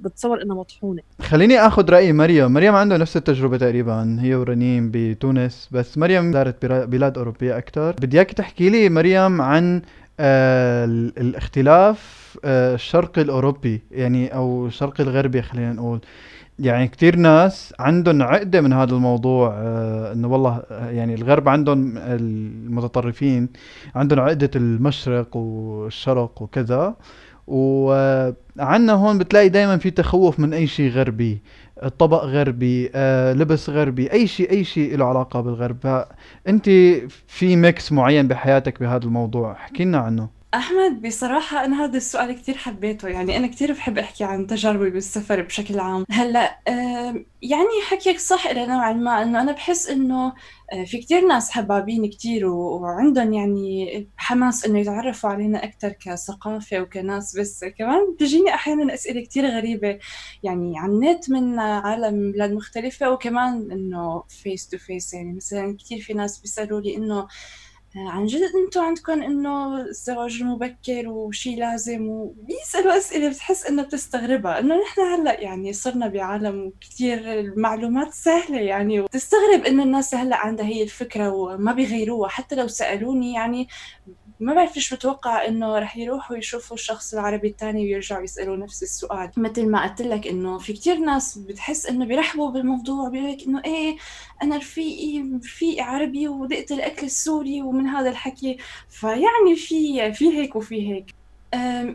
بتصور 0.00 0.42
إنها 0.42 0.56
مطحونة. 0.56 1.02
خليني 1.20 1.58
آخذ 1.58 1.90
رأي 1.90 2.12
مريم. 2.12 2.52
مريم 2.52 2.74
عنده 2.74 2.96
نفس 2.96 3.16
التجربة 3.16 3.56
تقريبا 3.56 4.16
هي 4.20 4.34
ورنيم 4.34 4.90
بتونس 4.94 5.68
بس 5.72 5.98
مريم 5.98 6.32
زارت 6.32 6.66
بلاد 6.66 7.18
أوروبية 7.18 7.58
أكثر 7.58 7.92
بدي 8.02 8.16
إياك 8.16 8.32
تحكي 8.32 8.70
لي 8.70 8.88
مريم 8.88 9.40
عن 9.42 9.82
آه 10.20 10.84
ال- 10.84 11.12
الاختلاف 11.18 12.24
آه 12.44 12.74
الشرقي 12.74 13.22
الأوروبي 13.22 13.82
يعني 13.90 14.34
أو 14.34 14.66
الشرقي 14.66 15.04
الغربي 15.04 15.42
خلينا 15.42 15.72
نقول. 15.72 16.00
يعني 16.58 16.88
كتير 16.88 17.16
ناس 17.16 17.74
عندهم 17.78 18.22
عقدة 18.22 18.60
من 18.60 18.72
هذا 18.72 18.94
الموضوع 18.94 19.54
آه 19.58 20.12
إنه 20.12 20.28
والله 20.28 20.62
آه، 20.70 20.90
يعني 20.90 21.14
الغرب 21.14 21.48
عندهم 21.48 21.98
المتطرفين 21.98 23.48
عندهم 23.94 24.20
عقدة 24.20 24.50
المشرق 24.56 25.36
والشرق 25.36 26.42
وكذا 26.42 26.94
وعنا 27.46 28.92
هون 28.92 29.18
بتلاقي 29.18 29.48
دايما 29.48 29.76
في 29.76 29.90
تخوف 29.90 30.40
من 30.40 30.52
أي 30.52 30.66
شيء 30.66 30.90
غربي 30.90 31.42
طبق 31.98 32.24
غربي 32.24 32.90
آه، 32.94 33.32
لبس 33.32 33.70
غربي 33.70 34.12
أي 34.12 34.26
شيء 34.26 34.50
أي 34.50 34.64
شيء 34.64 34.96
له 34.96 35.04
علاقة 35.04 35.40
بالغرب. 35.40 36.04
انت 36.48 36.64
في 37.28 37.56
mix 37.56 37.92
معين 37.92 38.28
بحياتك 38.28 38.80
بهذا 38.80 39.04
الموضوع؟ 39.04 39.52
احكي 39.52 39.84
لنا 39.84 39.98
عنه. 39.98 40.28
أحمد 40.54 41.02
بصراحة 41.06 41.64
أنا 41.64 41.84
هذا 41.84 41.96
السؤال 41.96 42.32
كتير 42.32 42.56
حبيته 42.56 43.08
يعني 43.08 43.36
أنا 43.36 43.46
كتير 43.46 43.72
بحب 43.72 43.98
أحكي 43.98 44.24
عن 44.24 44.46
تجاربي 44.46 44.90
بالسفر 44.90 45.42
بشكل 45.42 45.80
عام. 45.80 46.04
آم، 46.68 47.26
يعني 47.42 47.80
حكيك 47.90 48.18
صح 48.18 48.46
إلى 48.46 48.66
نوعا 48.66 48.92
ما 48.92 49.22
إنه 49.22 49.40
أنا 49.40 49.52
بحس 49.52 49.88
إنه 49.88 50.32
آه، 50.72 50.84
في 50.84 50.98
كتير 50.98 51.26
ناس 51.26 51.50
حبابين 51.50 52.10
كتير 52.10 52.46
وعندهم 52.46 53.32
يعني 53.32 54.08
حماس 54.16 54.64
إنه 54.66 54.78
يتعرفوا 54.78 55.30
علينا 55.30 55.64
أكتر 55.64 55.88
كثقافة 55.92 56.80
وكناس 56.80 57.38
بس. 57.38 57.64
كمان 57.78 58.12
بتجيني 58.14 58.54
أحيانا 58.54 58.94
أسئلة 58.94 59.20
كتير 59.20 59.46
غريبة 59.46 59.98
يعني 60.42 60.78
عن 60.78 60.90
النت 60.90 61.30
من 61.30 61.58
عالم 61.58 62.32
بلاد 62.32 62.52
مختلفة 62.52 63.10
وكمان 63.10 63.72
إنه 63.72 64.22
face 64.28 64.68
to 64.68 64.78
face 64.78 65.14
يعني 65.14 65.32
مثلا 65.32 65.76
كتير 65.76 66.00
في 66.00 66.14
ناس 66.14 66.38
بيسألوا 66.40 66.80
لي 66.80 66.96
إنه 66.96 67.26
عن 67.96 68.26
جد 68.26 68.42
أنتوا 68.64 68.82
عندكم 68.82 69.22
إنه 69.22 69.80
الزواج 69.80 70.38
المبكر 70.40 71.08
وشي 71.08 71.56
لازم 71.56 72.08
وبيسألوا 72.08 72.96
اسئله 72.98 73.28
بتحس 73.28 73.66
إنه 73.66 73.82
بتستغربها 73.82 74.58
إنه 74.58 74.74
نحن 74.82 75.00
هلأ 75.00 75.40
يعني 75.40 75.72
صرنا 75.72 76.08
بعالم 76.08 76.72
كتير 76.80 77.40
المعلومات 77.40 78.12
سهلة 78.14 78.60
يعني 78.60 79.00
وتستغرب 79.00 79.64
إنه 79.66 79.82
الناس 79.82 80.14
هلأ 80.14 80.36
عندها 80.36 80.66
هي 80.66 80.82
الفكرة 80.82 81.30
وما 81.30 81.72
بيغيروها 81.72 82.28
حتى 82.28 82.54
لو 82.54 82.68
سألوني 82.68 83.32
يعني 83.34 83.68
ما 84.44 84.54
بعرف 84.54 84.76
ليش 84.76 84.94
بتوقع 84.94 85.46
إنه 85.48 85.78
رح 85.78 85.96
يروحوا 85.96 86.36
يشوفوا 86.36 86.76
الشخص 86.76 87.14
العربي 87.14 87.48
الثاني 87.48 87.84
ويرجعوا 87.84 88.22
يسألوا 88.22 88.56
نفس 88.56 88.82
السؤال. 88.82 89.30
مثل 89.36 89.70
ما 89.70 89.88
قلت 89.88 90.02
لك 90.02 90.26
إنه 90.26 90.58
في 90.58 90.72
كتير 90.72 90.98
ناس 90.98 91.38
بتحس 91.38 91.86
إنه 91.86 92.04
بيرحبوا 92.06 92.50
بالموضوع 92.50 93.08
بيقول 93.08 93.32
لك 93.32 93.46
إنه 93.46 93.62
إيه 93.64 93.96
أنا 94.42 94.56
رفيقي 94.56 95.22
رفيقي 95.44 95.80
عربي 95.80 96.28
ودقت 96.28 96.72
الأكل 96.72 97.06
السوري 97.06 97.62
ومن 97.62 97.86
هذا 97.86 98.10
الحكي. 98.10 98.58
فيعني 98.88 99.56
في 99.56 100.12
في 100.12 100.38
هيك 100.38 100.56
وفي 100.56 100.92
هيك. 100.92 101.23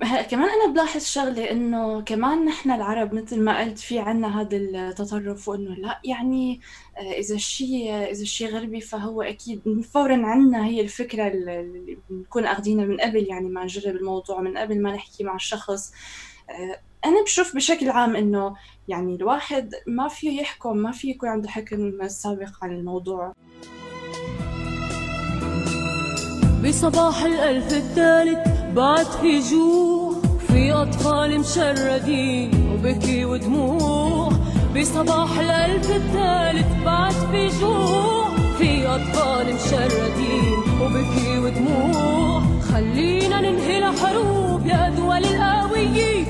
هلا 0.04 0.22
كمان 0.22 0.50
أنا 0.50 0.74
بلاحظ 0.74 1.02
شغلة 1.02 1.52
إنه 1.52 2.02
كمان 2.02 2.46
نحن 2.46 2.72
العرب 2.72 3.14
مثل 3.14 3.42
ما 3.42 3.60
قلت 3.60 3.80
في 3.80 4.00
عنا 4.00 4.42
هذا 4.42 4.58
التطرف 4.58 5.48
وإنه 5.48 5.76
لا 5.76 6.00
يعني 6.04 6.62
آه، 6.98 7.12
إذا 7.12 7.36
الشيء 7.36 7.94
إذا 7.94 8.22
الشيء 8.22 8.50
غربي 8.50 8.82
فهو 8.82 9.22
أكيد 9.22 9.82
فورا 9.94 10.26
عنا 10.26 10.66
هي 10.66 10.82
الفكرة 10.82 11.28
اللي 11.28 11.98
بنكون 12.10 12.46
أخدينها 12.46 12.86
من 12.86 12.98
قبل 12.98 13.26
يعني 13.30 13.50
ما 13.50 13.64
نجرب 13.64 13.96
الموضوع 13.96 14.42
من 14.42 14.58
قبل 14.58 14.82
ما 14.82 14.92
نحكي 14.92 15.24
مع 15.24 15.36
الشخص. 15.36 15.94
آه، 16.50 16.80
أنا 17.06 17.24
بشوف 17.24 17.56
بشكل 17.56 17.90
عام 17.90 18.16
إنه 18.16 18.56
يعني 18.88 19.16
الواحد 19.16 19.74
ما 19.88 20.08
فيه 20.08 20.42
يحكم 20.42 20.78
ما 20.78 20.92
فيه 20.92 21.12
يكون 21.12 21.30
عنده 21.30 21.50
حكم 21.50 22.02
السابق 22.02 22.52
عن 22.62 22.72
الموضوع. 22.72 23.34
بصباح 26.64 27.24
الألف 27.24 27.74
الثالث 27.74 28.59
بعد 28.76 29.06
في 29.06 29.40
جوع 29.40 30.14
في 30.48 30.72
أطفال 30.74 31.40
مشردين 31.40 32.52
وبكي 32.74 33.26
ودموع. 33.26 34.32
بصباح 34.76 35.40
الألف 35.40 35.92
الثالث 35.92 36.84
بعد 36.86 37.12
في 37.12 37.48
جوع 37.62 38.30
في 38.58 38.88
أطفال 38.88 39.56
مشردين 39.56 40.58
وبكي 40.82 41.40
ودموع. 41.40 42.42
خلينا 42.74 43.42
ننهي 43.42 43.78
الحروب 43.78 44.66
يا 44.66 44.90
دول 44.98 45.26
القوية 45.26 46.26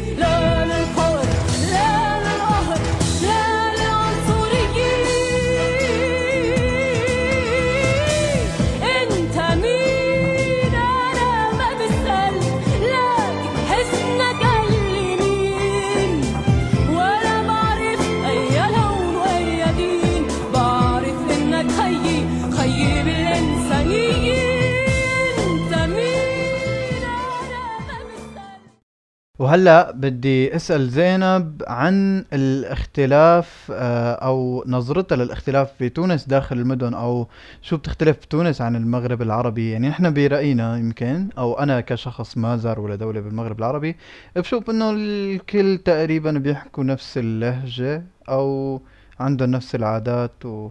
وهلا 29.50 29.92
بدي 29.92 30.56
أسأل 30.56 30.90
زينب 30.90 31.64
عن 31.68 32.26
الاختلاف 32.34 33.72
آه، 33.72 34.14
أو 34.14 34.64
نظرتها 34.68 35.16
للاختلاف 35.16 35.74
في 35.74 35.90
تونس 35.90 36.26
داخل 36.26 36.58
المدن 36.58 36.94
أو 36.94 37.28
شو 37.62 37.78
بتختلف 37.78 38.26
تونس 38.26 38.62
عن 38.62 38.76
المغرب 38.76 39.22
العربي؟ 39.22 39.72
يعني 39.72 39.90
إحنا 39.90 40.10
برأينا 40.10 40.78
يمكن 40.78 41.30
أو 41.38 41.60
أنا 41.60 41.82
كشخص 41.82 42.38
ما 42.38 42.58
زار 42.58 42.80
ولا 42.80 42.96
دولة 42.96 43.20
بالمغرب 43.20 43.60
العربي 43.60 43.96
بشوف 44.36 44.70
إنه 44.70 44.92
الكل 44.92 45.78
تقريبا 45.86 46.32
بيحكوا 46.32 46.84
نفس 46.84 47.18
اللهجة 47.18 48.04
أو 48.30 48.82
عندهم 49.20 49.52
نفس 49.52 49.76
العادات 49.76 50.46
و 50.46 50.70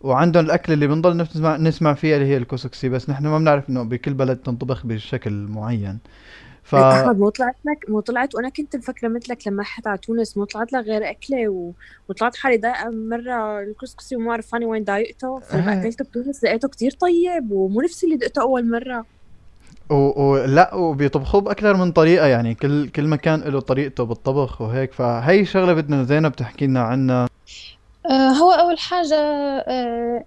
وعندهم 0.00 0.44
الأكل 0.44 0.72
اللي 0.72 0.86
بنضل 0.86 1.16
نسمع 1.16 1.56
نسمع 1.56 1.94
فيها 1.94 2.16
اللي 2.16 2.28
هي 2.28 2.36
الكسكسي 2.36 2.88
بس 2.88 3.10
نحن 3.10 3.26
ما 3.26 3.38
بنعرف 3.38 3.70
إنه 3.70 3.82
بكل 3.82 4.14
بلد 4.14 4.36
تنطبخ 4.36 4.86
بشكل 4.86 5.32
معين. 5.32 5.98
ف 6.62 6.74
أحمد 6.74 7.18
مو 7.18 7.28
طلعت 7.28 7.56
لك 7.64 7.90
مو 7.90 8.00
طلعت 8.00 8.34
وأنا 8.34 8.48
كنت 8.48 8.76
مفكرة 8.76 9.08
مثلك 9.08 9.48
لما 9.48 9.62
رحت 9.62 9.86
على 9.86 9.98
تونس 9.98 10.36
مو 10.36 10.44
طلعت 10.44 10.72
لك 10.72 10.84
غير 10.84 11.10
أكلة 11.10 11.48
و... 11.48 11.72
وطلعت 12.08 12.36
حالي 12.36 12.56
ضايقه 12.56 12.90
مرة 12.90 13.60
الكسكسي 13.60 14.16
وما 14.16 14.32
عرفاني 14.32 14.64
وين 14.64 14.84
ضايقته 14.84 15.38
فلما 15.38 15.72
إيه. 15.72 15.80
أكلته 15.80 16.04
بتونس 16.04 16.44
لقيته 16.44 16.68
كتير 16.68 16.90
طيب 16.90 17.52
ومو 17.52 17.80
نفس 17.80 18.04
اللي 18.04 18.16
دقته 18.16 18.42
أول 18.42 18.70
مرة. 18.70 19.04
و... 19.90 19.94
و... 19.94 20.44
لا 20.44 20.74
وبيطبخوه 20.74 21.40
بأكثر 21.40 21.76
من 21.76 21.92
طريقة 21.92 22.26
يعني 22.26 22.54
كل 22.54 22.88
كل 22.88 23.06
مكان 23.06 23.40
له 23.40 23.60
طريقته 23.60 24.04
بالطبخ 24.04 24.60
وهيك 24.60 24.92
فهي 24.92 25.44
شغلة 25.44 25.72
بدنا 25.72 26.04
زينب 26.04 26.32
تحكي 26.32 26.66
لنا 26.66 26.82
عنها. 26.82 27.28
آه، 28.10 28.30
هو 28.30 28.50
أول 28.50 28.78
حاجة 28.78 29.14
آه، 29.14 29.64
آه، 29.68 30.24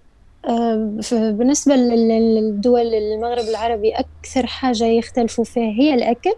بالنسبة 1.12 1.76
لل- 1.76 2.34
للدول 2.34 2.94
المغرب 2.94 3.44
العربي 3.48 3.92
أكثر 3.94 4.46
حاجة 4.46 4.84
يختلفوا 4.84 5.44
فيها 5.44 5.70
هي 5.80 5.94
الأكل 5.94 6.34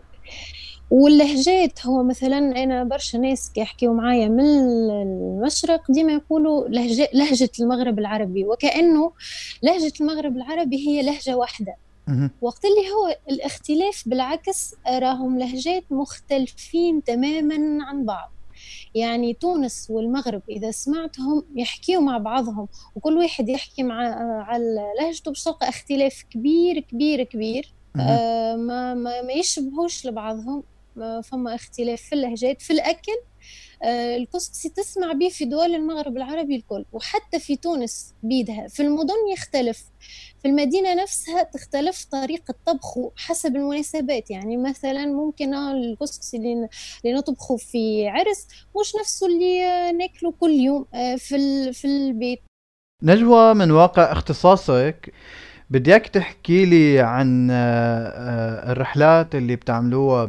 واللهجات. 0.90 1.86
هو 1.86 2.02
مثلا 2.02 2.38
أنا 2.38 2.84
برشا 2.84 3.16
ناس 3.16 3.52
كي 3.54 3.60
يحكيوا 3.60 3.94
معايا 3.94 4.28
من 4.28 4.44
المشرق 4.44 5.90
ديما 5.90 6.12
يقولوا 6.12 6.68
لهجة, 6.68 7.08
لهجة 7.14 7.50
المغرب 7.60 7.98
العربي 7.98 8.44
وكأنه 8.46 9.12
لهجة 9.62 9.92
المغرب 10.00 10.36
العربي 10.36 10.88
هي 10.88 11.02
لهجة 11.02 11.36
واحدة. 11.36 11.74
مهم. 12.08 12.30
وقت 12.40 12.64
اللي 12.64 12.90
هو 12.90 13.16
الاختلاف 13.30 14.02
بالعكس 14.06 14.74
راهم 14.88 15.38
لهجات 15.38 15.84
مختلفين 15.90 17.02
تماما 17.04 17.84
عن 17.84 18.04
بعض. 18.04 18.32
يعني 18.98 19.34
تونس 19.34 19.86
والمغرب 19.90 20.42
إذا 20.50 20.70
سمعتهم 20.70 21.44
يحكيوا 21.56 22.02
مع 22.02 22.18
بعضهم 22.18 22.68
وكل 22.94 23.16
واحد 23.16 23.48
يحكي 23.48 23.82
مع 23.82 23.94
على 24.42 24.84
لهجته 25.00 25.30
باش 25.30 25.44
تلقى 25.44 25.68
اختلاف 25.68 26.24
كبير 26.30 26.80
كبير 26.80 27.22
كبير. 27.22 27.72
آه 28.00 28.56
ما, 28.56 28.94
ما, 28.94 29.22
ما 29.22 29.32
يشبهوش 29.32 30.06
لبعضهم 30.06 30.62
ما 30.96 31.20
فما 31.20 31.54
اختلاف 31.54 32.02
في 32.02 32.14
اللهجات 32.14 32.62
في 32.62 32.72
الأكل 32.72 33.12
آه 33.12 33.27
الكسكسي 33.84 34.68
تسمع 34.68 35.12
به 35.12 35.28
في 35.28 35.44
دول 35.44 35.74
المغرب 35.74 36.16
العربي 36.16 36.56
الكل 36.56 36.84
وحتى 36.92 37.38
في 37.38 37.56
تونس 37.56 38.14
بيدها. 38.22 38.68
في 38.68 38.82
المدن 38.82 39.14
يختلف 39.32 39.84
في 40.42 40.48
المدينة 40.48 40.94
نفسها 40.94 41.42
تختلف 41.42 42.04
طريقة 42.04 42.54
طبخه 42.66 43.12
حسب 43.16 43.56
المناسبات. 43.56 44.30
يعني 44.30 44.56
مثلا 44.56 45.06
ممكن 45.06 45.54
الكسكسي 45.54 46.36
اللي 46.36 46.68
نطبخه 47.06 47.56
في 47.56 48.08
عرس 48.08 48.46
مش 48.80 48.92
نفسه 49.00 49.26
اللي 49.26 49.64
آه، 49.64 49.92
ناكله 49.92 50.32
كل 50.40 50.50
يوم 50.50 50.86
آه، 50.94 51.16
في 51.16 51.72
في 51.72 51.84
البيت. 51.84 52.40
نجوى 53.02 53.54
من 53.54 53.70
واقع 53.70 54.12
اختصاصك 54.12 55.12
بدي 55.70 55.90
اياك 55.90 56.06
تحكي 56.08 56.64
لي 56.66 57.00
عن 57.00 57.50
آه، 57.50 57.54
آه، 57.54 58.72
الرحلات 58.72 59.34
اللي 59.34 59.56
بتعملوها 59.56 60.24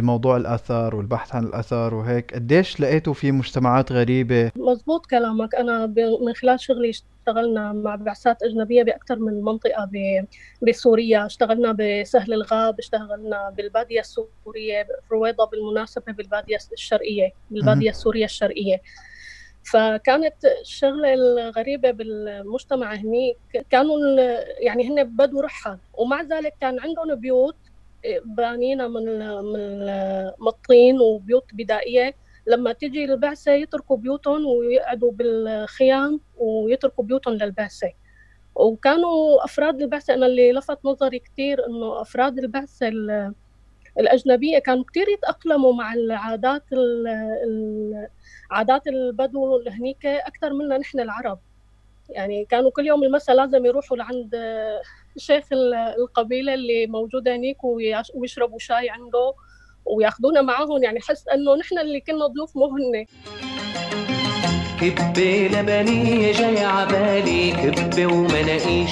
بموضوع 0.00 0.36
الاثار 0.36 0.96
والبحث 0.96 1.34
عن 1.34 1.44
الاثار 1.44 1.94
وهيك 1.94 2.34
قديش 2.34 2.80
لقيتوا 2.80 3.12
في 3.14 3.32
مجتمعات 3.32 3.92
غريبة؟ 3.92 4.50
مزبوط 4.56 5.06
كلامك. 5.06 5.54
أنا 5.54 5.86
ب- 5.86 6.18
من 6.26 6.34
خلال 6.34 6.60
شغلي 6.60 6.90
اشتغلنا 6.90 7.72
مع 7.72 7.94
بعثات 7.96 8.42
أجنبية 8.42 8.82
بأكثر 8.82 9.18
من 9.18 9.42
منطقة 9.42 9.84
ب- 9.92 10.26
بسوريا. 10.68 11.26
اشتغلنا 11.26 11.76
بسهل 11.78 12.32
الغاب 12.32 12.78
اشتغلنا 12.78 13.50
بالبادية 13.56 14.00
السورية 14.00 14.86
رويضة 15.12 15.44
بالمناسبة 15.46 16.12
بالبادية 16.12 16.56
الشرقية 16.72 17.30
بالبادية 17.50 17.90
السورية 17.90 18.24
الشرقية. 18.24 18.76
فكانت 19.72 20.34
الشغلة 20.60 21.14
الغريبة 21.14 21.90
بالمجتمع 21.90 22.94
هنيك 22.94 23.38
كانوا 23.70 23.98
يعني 24.60 24.88
هن 24.88 25.16
بدو 25.16 25.40
رحال 25.40 25.78
ومع 25.98 26.22
ذلك 26.22 26.52
كان 26.60 26.80
عندهم 26.80 27.14
بيوت 27.20 27.56
بانينا 28.24 28.88
من 28.88 29.02
من 29.42 29.56
ال- 29.56 30.34
من 30.40 30.48
الطين 30.48 31.00
وبيوت 31.00 31.44
بدائية. 31.52 32.14
لما 32.46 32.72
تيجي 32.72 33.04
البعثة 33.04 33.52
يتركوا 33.52 33.96
بيوتهم 33.96 34.46
ويقعدوا 34.46 35.12
بالخيام 35.12 36.20
ويتركوا 36.38 37.04
بيوتهم 37.04 37.34
للبعثة. 37.34 37.92
وكانوا 38.54 39.44
أفراد 39.44 39.82
البعثة 39.82 40.14
أنا 40.14 40.26
اللي 40.26 40.52
لفت 40.52 40.78
نظري 40.84 41.18
كتير 41.18 41.66
إنه 41.66 42.00
أفراد 42.00 42.38
البعثة 42.38 42.88
ال- 42.88 43.34
الأجنبية 44.00 44.58
كانوا 44.58 44.84
كتير 44.84 45.08
يتأقلموا 45.08 45.72
مع 45.74 45.94
العادات 45.94 46.62
ال- 46.72 47.06
ال- 47.46 48.08
عادات 48.50 48.86
البدو 48.86 49.62
هنيك 49.68 50.06
أكثر 50.06 50.52
منا 50.52 50.78
نحن 50.78 51.00
العرب. 51.00 51.38
يعني 52.10 52.44
كانوا 52.44 52.70
كل 52.70 52.86
يوم 52.86 53.04
المساء 53.04 53.36
لازم 53.36 53.66
يروحوا 53.66 53.96
لعند 53.96 54.34
شيخ 55.18 55.44
ال- 55.52 55.74
القبيلة 55.74 56.54
اللي 56.54 56.86
موجودة 56.86 57.36
هنيك 57.36 57.56
ويشربوا 58.14 58.58
شاي 58.58 58.90
عنده 58.90 59.34
وياخذونا 59.86 60.42
معاهم. 60.42 60.82
يعني 60.82 61.00
حس 61.00 61.28
إنه 61.28 61.54
نحن 61.56 61.78
اللي 61.78 62.00
كنا 62.00 62.26
ضيوف 62.26 62.56
مو 62.56 62.66
هن 62.66 63.06
كبة 64.80 65.48
لبنية 65.52 66.32
جاي 66.32 66.64
عبالي 66.64 67.52
كبة 67.52 68.06
ومناقيش. 68.06 68.90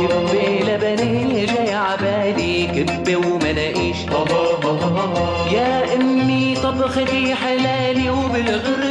كبة 0.00 0.60
لبنية 0.68 1.46
جاي 1.46 1.74
عبالي 1.74 2.66
كبة 2.66 3.16
ومناقيش. 3.16 3.96
يا 5.52 5.94
أمي 5.94 6.54
طبختي 6.62 7.34
حلالي 7.34 8.10
وبالغربة 8.10 8.83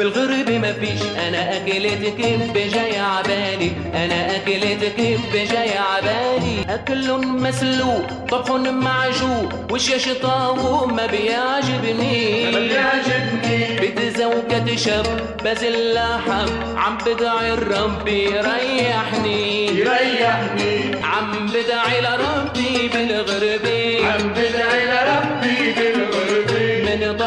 مفيش 0.00 0.12
بالغربة 0.16 0.58
مفيش 0.58 1.02
أنا 1.28 1.56
اكلت 1.56 2.04
كبة 2.18 2.66
جاي 2.68 2.98
عبالي 2.98 3.72
أنا 3.94 4.36
اكلت 4.36 4.84
كبة 4.96 5.44
جاي 5.44 5.78
عبالي 5.78 6.64
أكل 6.68 7.12
مسلوق 7.26 8.06
طبخ 8.30 8.50
معجوق. 8.50 9.72
وشاش 9.72 10.08
طاوم 10.08 10.96
ما 10.96 11.06
بيعجبني؟ 11.06 12.50
ما 12.50 12.58
بيعجبني. 12.58 13.76
بتزوجة 13.80 14.76
شاب 14.76 15.36
بازل 15.44 15.94
لحم 15.94 16.76
عم 16.76 16.98
بدعي 17.06 17.52
الرب 17.52 18.08
يريحني. 18.08 19.66
يريحني. 19.66 21.04
عم 21.04 21.46
بدعي 21.46 22.00
لربي 22.00 22.88
بالغربة 22.88 24.06
عم 24.06 24.28
بدعي 24.28 24.84
لربي 24.86 25.72
بالغربة 25.72 26.00
من 26.00 26.09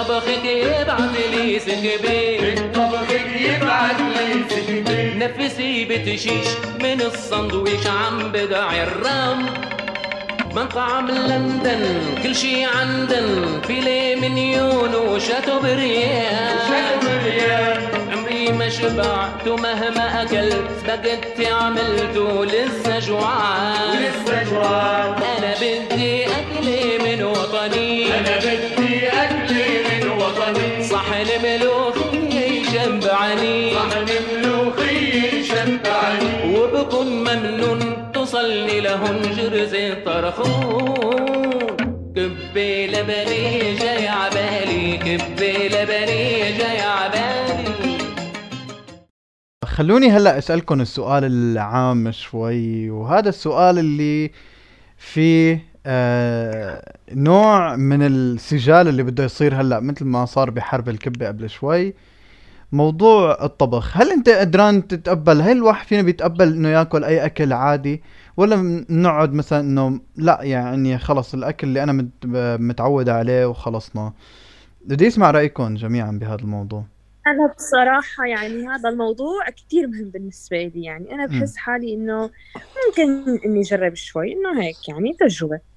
طبخك 0.04 0.46
يبعث 0.46 1.18
لي 1.34 1.60
سكبي 1.60 2.56
طبخك 2.76 3.26
لي 3.36 4.44
سكبي 4.50 5.14
نفسي 5.16 5.86
بتشيش 5.86 6.48
من 6.84 7.02
الصندويش 7.02 7.88
عم 7.88 8.32
بدعي 8.32 8.84
الرب 8.84 9.46
مطعم 10.56 11.12
لندن 11.12 12.00
كل 12.24 12.36
شي 12.36 12.66
عندن 12.66 13.62
فيلي 13.68 14.16
منيون 14.16 14.96
وشاتو 14.96 15.60
بريان 15.60 16.58
وشاتو 16.58 17.08
بريان 17.24 17.82
عمري 18.12 18.52
ما 18.52 18.70
شبعت 18.70 19.48
ومهما 19.48 20.22
أكلت 20.24 20.68
سباجيتي 20.84 21.48
عملته 21.48 22.46
لسه 22.46 23.00
جوعان 23.00 23.90
ولسه 23.90 24.44
جوعان 24.44 25.14
أنا 25.38 25.54
بدي 25.62 26.26
أكلي 26.26 26.98
من 26.98 27.24
وطني. 27.24 28.20
أنا 28.20 28.38
بدي 28.38 28.83
صحن 30.90 31.28
ملوخية 31.44 32.40
يشبعني 32.40 33.74
صحن 33.76 34.06
ملوخية 34.34 35.34
يشبعني 35.34 36.56
وبكون 36.58 37.08
ممنون 37.08 38.12
توصلني 38.14 38.82
لهن 38.82 39.22
جرز 39.22 39.76
طرخون 40.06 40.94
كبة 42.16 42.86
لبنية 42.86 43.80
جاي 43.80 44.08
عبالي 44.08 44.98
كبة 44.98 45.68
لبنية 45.68 46.58
جاي 46.58 46.82
عبالي 46.82 47.74
خلوني 49.66 50.10
هلا 50.12 50.38
اسالكم 50.38 50.82
السؤال 50.82 51.24
العام 51.24 52.12
شوي 52.12 52.90
وهذا 52.90 53.30
السؤال 53.30 53.80
اللي 53.80 54.32
فيه 54.98 55.73
آه 55.86 56.94
نوع 57.12 57.76
من 57.76 58.02
السجال 58.02 58.88
اللي 58.88 59.04
بده 59.04 59.24
يصير 59.24 59.62
هلأ 59.62 59.80
مثل 59.80 60.06
ما 60.06 60.26
صار 60.26 60.50
بحرب 60.50 60.90
الكبة 60.90 61.28
قبل 61.28 61.50
شوي 61.50 61.94
موضوع 62.72 63.44
الطبخ. 63.44 63.98
هل 63.98 64.12
أنت 64.12 64.30
قدران 64.30 64.88
تتقبل 64.88 65.42
هل 65.42 65.58
الواحد 65.58 65.88
فينا 65.88 66.02
بيتقبل 66.02 66.54
إنه 66.54 66.70
يأكل 66.70 67.04
أي 67.04 67.26
أكل 67.26 67.54
عادي؟ 67.54 68.04
ولا 68.38 68.56
بنقعد 68.90 69.34
مثلا 69.34 69.60
إنه 69.60 70.00
لأ 70.16 70.40
يعني 70.44 70.98
خلص 70.98 71.34
الأكل 71.34 71.68
اللي 71.68 71.84
أنا 71.84 71.92
مت- 71.94 72.26
متعود 72.60 73.10
عليه 73.10 73.46
وخلصنا. 73.46 74.14
بدي 74.86 75.08
أسمع 75.08 75.32
رأيكم 75.32 75.76
جميعا 75.76 76.12
بهذا 76.12 76.42
الموضوع. 76.42 76.84
أنا 77.28 77.54
بصراحة 77.58 78.26
يعني 78.26 78.68
هذا 78.68 78.90
الموضوع 78.90 79.50
كتير 79.50 79.88
مهم 79.88 80.10
بالنسبة 80.10 80.64
لي. 80.64 80.84
يعني 80.84 81.06
مم. 81.12 81.40
بحس 81.40 81.58
حالي 81.58 81.94
إنه 81.94 82.30
ممكن 82.58 83.40
إني 83.46 83.62
أجرب 83.62 83.94
شوي 83.96 84.34
إنه 84.34 84.62
هيك 84.62 84.90
يعني 84.90 85.14
تجربة. 85.20 85.73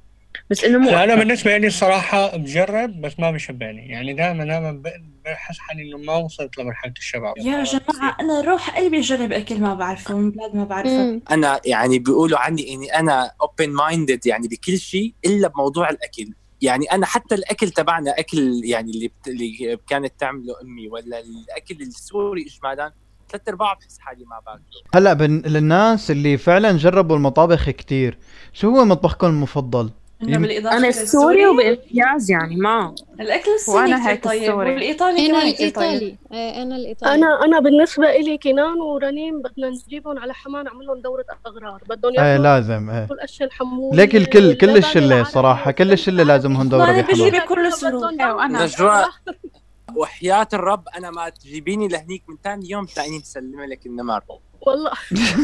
بس 0.51 0.65
إنه 0.65 0.79
مو 0.79 0.91
لا 0.91 1.05
أنا. 1.05 1.15
بالنسبة 1.15 1.57
لي 1.57 1.67
الصراحة 1.67 2.37
بجرب 2.37 3.01
بس 3.01 3.21
ما 3.21 3.31
بشبعني 3.31 3.89
يعني 3.89 4.13
دائما 4.13 4.45
دائما 4.45 4.73
ب- 4.73 5.17
بحس 5.25 5.59
حالي 5.59 5.83
إنه 5.83 5.99
ما 5.99 6.15
وصلت 6.17 6.59
لمرحلة 6.59 6.93
الشباب. 6.99 7.35
يا 7.39 7.63
جماعة 7.65 8.17
أنا 8.21 8.41
روح 8.41 8.77
قلبي 8.79 8.99
أجرب 8.99 9.33
أكل 9.33 9.61
ما 9.61 9.75
بعرفه 9.75 10.17
من 10.19 10.31
بلاد 10.31 10.57
ما 10.57 10.65
بعرفها 10.65 11.05
مم. 11.05 11.23
أنا 11.31 11.61
يعني 11.65 11.99
بيقولوا 11.99 12.39
عني 12.39 12.75
إني 12.75 12.99
أنا 12.99 13.31
open 13.43 13.71
minded 13.73 14.27
يعني 14.27 14.49
بكل 14.49 14.79
شيء 14.79 15.15
إلا 15.27 15.49
بموضوع 15.49 15.91
الأكل. 15.91 16.33
يعني 16.63 16.87
أنا 16.93 17.07
حتى 17.07 17.35
الأكل 17.35 17.71
تبعنا 17.71 18.11
أكل 18.19 18.61
يعني 18.65 18.91
اللي 18.91 19.09
بت... 19.09 19.29
اللي 19.29 19.79
كانت 19.89 20.13
تعمله 20.19 20.55
أمي 20.63 20.89
ولا 20.89 21.21
الأكل 21.21 21.83
السوري 21.83 22.47
اجمالا 22.47 22.93
ثلاث 23.31 23.49
ارباعه 23.49 23.77
بحس 23.77 23.99
حالي 23.99 24.25
ما 24.25 24.41
باكله. 24.47 24.63
هلأ 24.95 25.13
بن... 25.13 25.43
للناس 25.47 26.11
اللي 26.11 26.37
فعلا 26.39 26.73
جربوا 26.77 27.17
المطابخ 27.17 27.71
كتير 27.71 28.19
شو 28.53 28.71
هو 28.71 28.85
مطبخكم 28.85 29.27
المفضل؟ 29.27 29.91
أنا 30.23 30.37
للسوري؟ 30.37 30.89
السوري 30.89 31.47
وبامتياز 31.47 32.31
يعني 32.31 32.57
ما. 32.57 32.95
الأكل 33.21 33.51
الصيني 33.51 33.95
كتير 33.95 34.09
هيك 34.09 34.25
طيب 34.25 34.43
السوري. 34.43 34.71
والإيطالي 34.71 35.27
أنا 35.27 35.41
كمان 35.41 35.53
كتير 35.53 35.71
طيب. 35.71 35.85
الإيطالي 35.85 36.17
آه، 36.33 36.63
أنا 36.63 36.77
الإيطالي. 36.77 37.15
أنا 37.15 37.45
أنا 37.45 37.61
بالنسبة 37.61 38.11
إلي 38.11 38.39
كنان 38.39 38.81
ورنيم 38.81 39.43
بدنا 39.43 39.71
نجيبهم 39.71 40.19
على 40.19 40.35
حماه 40.35 40.63
نعمل 40.63 40.87
لهم 40.87 41.01
دورة 41.01 41.25
أغرار. 41.47 41.83
بدهم 41.89 42.13
إيه 42.19 42.25
ياكلوا 42.25 42.45
لازم 42.45 42.91
إيه. 42.91 43.09
الاشياء 43.11 43.49
الحموليه 43.49 43.97
ليك 43.97 44.17
الكل 44.17 44.55
كل 44.55 44.77
الشلة 44.77 45.23
صراحة 45.23 45.71
كل 45.71 45.93
الشلة 45.93 46.23
لازمهم 46.23 46.69
دورة 46.69 46.83
وأنا 46.83 47.01
بجيب 47.01 47.35
بكل 47.35 47.73
سرور 47.73 48.09
إيه،. 48.09 48.47
نجوى 48.47 49.05
وحياة 49.97 50.49
الرب 50.53 50.89
أنا 50.97 51.11
ما 51.11 51.29
تجيبيني 51.29 51.89
لهنيك 51.89 52.23
من 52.29 52.37
ثاني 52.45 52.71
يوم 52.71 52.87
تلاقيني 52.87 53.19
مسلمه 53.19 53.67
لك 53.67 53.87
النمر. 53.87 54.23
والله. 54.61 54.93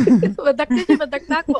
بدك 0.46 0.68
تيجي 0.68 0.96
بدك 1.00 1.22
تاكل. 1.28 1.54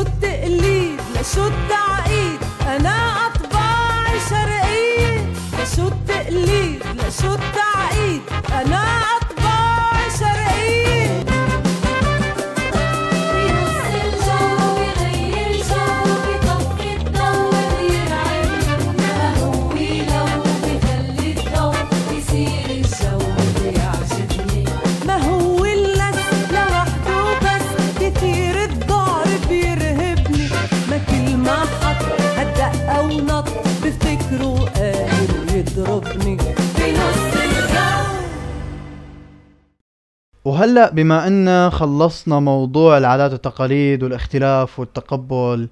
التقليد 0.00 1.00
لا 1.14 1.22
شو 1.22 1.46
التعقيد 1.46 2.40
أنا 2.66 3.26
أطباعي 3.26 4.18
شرقية. 4.30 5.26
التقليد 5.86 6.82
لا 6.96 7.10
شو 7.10 7.34
التعقيد 7.34 8.22
أنا 8.52 8.82
أطباعي 9.16 10.10
شرقية. 10.20 11.01
وهلأ 40.62 40.90
بما 40.90 41.26
أن 41.26 41.70
خلصنا 41.70 42.40
موضوع 42.40 42.98
العادات 42.98 43.32
والتقاليد 43.32 44.02
والاختلاف 44.02 44.80
والتقبل 44.80 45.68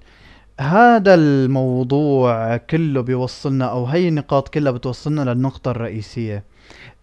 هذا 0.59 1.13
الموضوع 1.13 2.57
كله 2.57 3.01
بيوصلنا 3.01 3.65
أو 3.65 3.85
هي 3.85 4.07
النقاط 4.07 4.49
كلها 4.49 4.71
بتوصلنا 4.71 5.21
للنقطة 5.21 5.71
الرئيسية. 5.71 6.43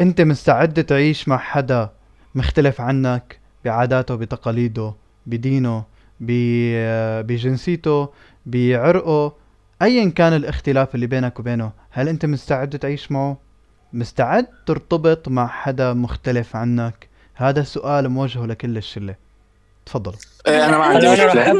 أنت 0.00 0.20
مستعد 0.20 0.84
تعيش 0.84 1.28
مع 1.28 1.38
حدا 1.38 1.90
مختلف 2.34 2.80
عنك 2.80 3.40
بعاداته 3.64 4.14
بتقاليده 4.14 4.94
بدينه 5.26 5.84
بجنسيته 6.20 8.08
بعرقه؟ 8.46 9.32
ايا 9.82 10.10
كان 10.10 10.32
الاختلاف 10.32 10.94
اللي 10.94 11.06
بينك 11.06 11.40
وبينه 11.40 11.72
هل 11.90 12.08
أنت 12.08 12.26
مستعد 12.26 12.78
تعيش 12.78 13.12
معه؟ 13.12 13.38
مستعد 13.92 14.46
ترتبط 14.66 15.28
مع 15.28 15.46
حدا 15.46 15.92
مختلف 15.92 16.56
عنك؟ 16.56 17.07
هذا 17.40 17.60
السؤال 17.60 18.08
موجه 18.08 18.46
لكل 18.46 18.76
الشلة. 18.76 19.14
تفضلوا 19.86 20.16
إيه، 20.46 20.66
أنا 20.66 20.78
ما 20.78 20.84
عندي 20.84 21.12
مشكلة. 21.12 21.34
لا 21.34 21.50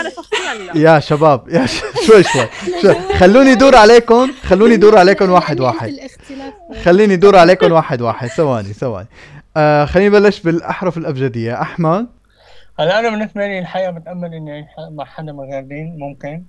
أنا 0.00 0.10
شخصيا 0.10 0.54
لا. 0.54 0.76
يا 0.76 1.00
شباب 1.00 1.48
يا 1.48 1.66
ش... 1.66 1.82
شوي 2.06 2.22
شوي. 2.22 2.48
شوي 2.82 2.94
خلوني 2.94 3.54
دور 3.54 3.76
عليكم 3.76 4.32
خلوني 4.42 4.76
دور 4.76 4.98
عليكم 4.98 5.30
واحد 5.30 5.60
واحد. 5.60 5.96
خليني 6.82 7.16
دور 7.16 7.36
عليكم 7.36 7.72
واحد 7.72 8.00
واحد. 8.02 8.28
ثواني 8.28 8.72
ثواني. 8.72 9.08
آه 9.56 9.84
خليني 9.84 10.08
نبلش 10.08 10.40
بالأحرف 10.40 10.98
الأبجدية. 10.98 11.62
أحمد؟ 11.62 12.06
هلا 12.78 12.98
أنا 12.98 13.10
بالنسبة 13.10 13.46
لي 13.46 13.58
الحقيقة 13.58 13.90
بتأمل 13.90 14.34
إني 14.34 14.52
أعيش 14.52 14.66
مع 14.90 15.04
حدا 15.04 15.32
من 15.32 15.40
غير 15.40 15.62
دين 15.62 15.98
ممكن. 15.98 16.42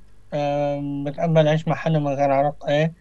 بتأمل 1.05 1.47
أعيش 1.47 1.67
مع 1.67 1.75
حدا 1.75 1.99
من 1.99 2.07
غير 2.07 2.31
عرق 2.31 2.65
إيه. 2.67 3.00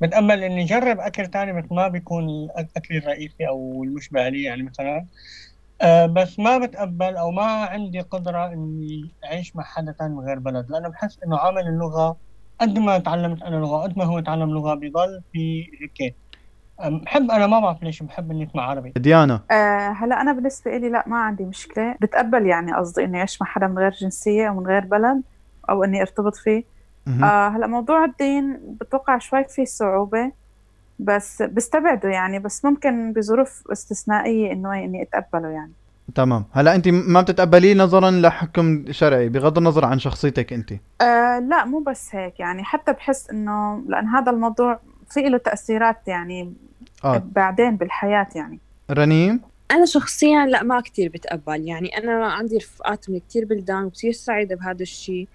بتامل 0.00 0.44
إني 0.44 0.64
أجرب 0.64 1.00
أكل 1.00 1.26
تاني 1.26 1.52
بس 1.62 1.72
ما 1.72 1.88
بيكون 1.88 2.28
الأكل 2.28 2.96
الرئيسي 2.96 3.48
أو 3.48 3.84
المشبع 3.84 4.28
لي 4.28 4.42
يعني 4.42 4.62
مثلا. 4.62 5.06
أه، 5.82 6.06
بس 6.06 6.38
ما 6.38 6.58
بتقبل 6.58 7.16
أو 7.16 7.30
ما 7.30 7.42
عندي 7.42 8.00
قدرة 8.00 8.46
إني 8.46 9.14
أعيش 9.24 9.56
مع 9.56 9.64
حدا 9.64 9.92
تاني 9.98 10.14
من 10.14 10.20
غير 10.20 10.38
بلد 10.38 10.70
لأنه 10.70 10.88
بحس 10.88 11.18
إنه 11.26 11.38
عامل 11.38 11.62
اللغة 11.62 12.16
قد 12.60 12.78
ما 12.78 12.98
تعلمت 12.98 13.42
أنا 13.42 13.56
لغة 13.56 13.82
قد 13.82 13.98
ما 13.98 14.04
هو 14.04 14.20
تعلم 14.20 14.50
لغة 14.50 14.74
بيضل 14.74 15.22
في 15.32 15.66
هيك. 15.80 16.16
بحب 16.84 17.30
أنا 17.30 17.46
ما 17.46 17.60
بعرف 17.60 17.82
ليش 17.82 18.02
بحب 18.02 18.30
إني 18.30 18.46
أسمع 18.46 18.62
عربي. 18.62 18.92
ديانا. 18.96 19.44
آه 19.50 19.88
هلا 19.88 20.20
أنا 20.20 20.32
بالنسبة 20.32 20.76
لي 20.76 20.88
لا 20.88 21.04
ما 21.06 21.16
عندي 21.16 21.44
مشكلة. 21.44 21.96
بتقبل 22.00 22.46
يعني 22.46 22.72
قصدي 22.72 23.04
إني 23.04 23.18
أعيش 23.18 23.42
مع 23.42 23.48
حدا 23.48 23.66
من 23.66 23.78
غير 23.78 23.90
جنسية 23.90 24.48
أو 24.48 24.54
من 24.60 24.66
غير 24.66 24.84
بلد 24.84 25.22
أو 25.70 25.84
إني 25.84 26.00
أرتبط 26.00 26.36
فيه. 26.36 26.75
آه 27.08 27.48
هلا 27.48 27.66
موضوع 27.66 28.04
الدين 28.04 28.60
بتوقع 28.80 29.18
شوي 29.18 29.44
فيه 29.44 29.64
صعوبة 29.64 30.32
بس 30.98 31.42
بستبعده 31.42 32.08
يعني 32.08 32.38
بس 32.38 32.64
ممكن 32.64 33.12
بظروف 33.12 33.62
استثنائية 33.72 34.52
إنه 34.52 34.74
إني 34.74 35.02
أتقبله 35.02 35.48
يعني. 35.48 35.72
تمام. 36.14 36.44
هلا 36.52 36.74
انت 36.74 36.88
ما 36.88 37.20
بتتقبليه 37.20 37.74
نظرا 37.74 38.10
لحكم 38.10 38.84
شرعي 38.90 39.28
بغض 39.28 39.58
النظر 39.58 39.84
عن 39.84 39.98
شخصيتك 39.98 40.52
انت. 40.52 40.72
آه 41.00 41.38
لا 41.38 41.64
مو 41.64 41.78
بس 41.78 42.14
هيك 42.14 42.40
يعني. 42.40 42.64
حتى 42.64 42.92
بحس 42.92 43.30
إنه 43.30 43.82
لأن 43.88 44.06
هذا 44.06 44.30
الموضوع 44.32 44.80
في 45.10 45.20
له 45.20 45.38
تأثيرات 45.38 46.08
يعني 46.08 46.52
آه. 47.04 47.22
بعدين 47.32 47.76
بالحياة 47.76 48.28
يعني. 48.34 48.58
رنيم 48.90 49.40
أنا 49.70 49.86
شخصيا 49.86 50.46
لا 50.46 50.62
ما 50.62 50.80
كتير 50.80 51.08
بتقبل. 51.08 51.68
يعني 51.68 51.98
أنا 51.98 52.26
عندي 52.26 52.56
رفقات 52.56 53.10
من 53.10 53.18
كتير 53.20 53.44
بلدان 53.44 53.84
وكتير 53.84 54.12
سعيدة 54.12 54.56
بهذا 54.56 54.82
الشيء 54.82 55.28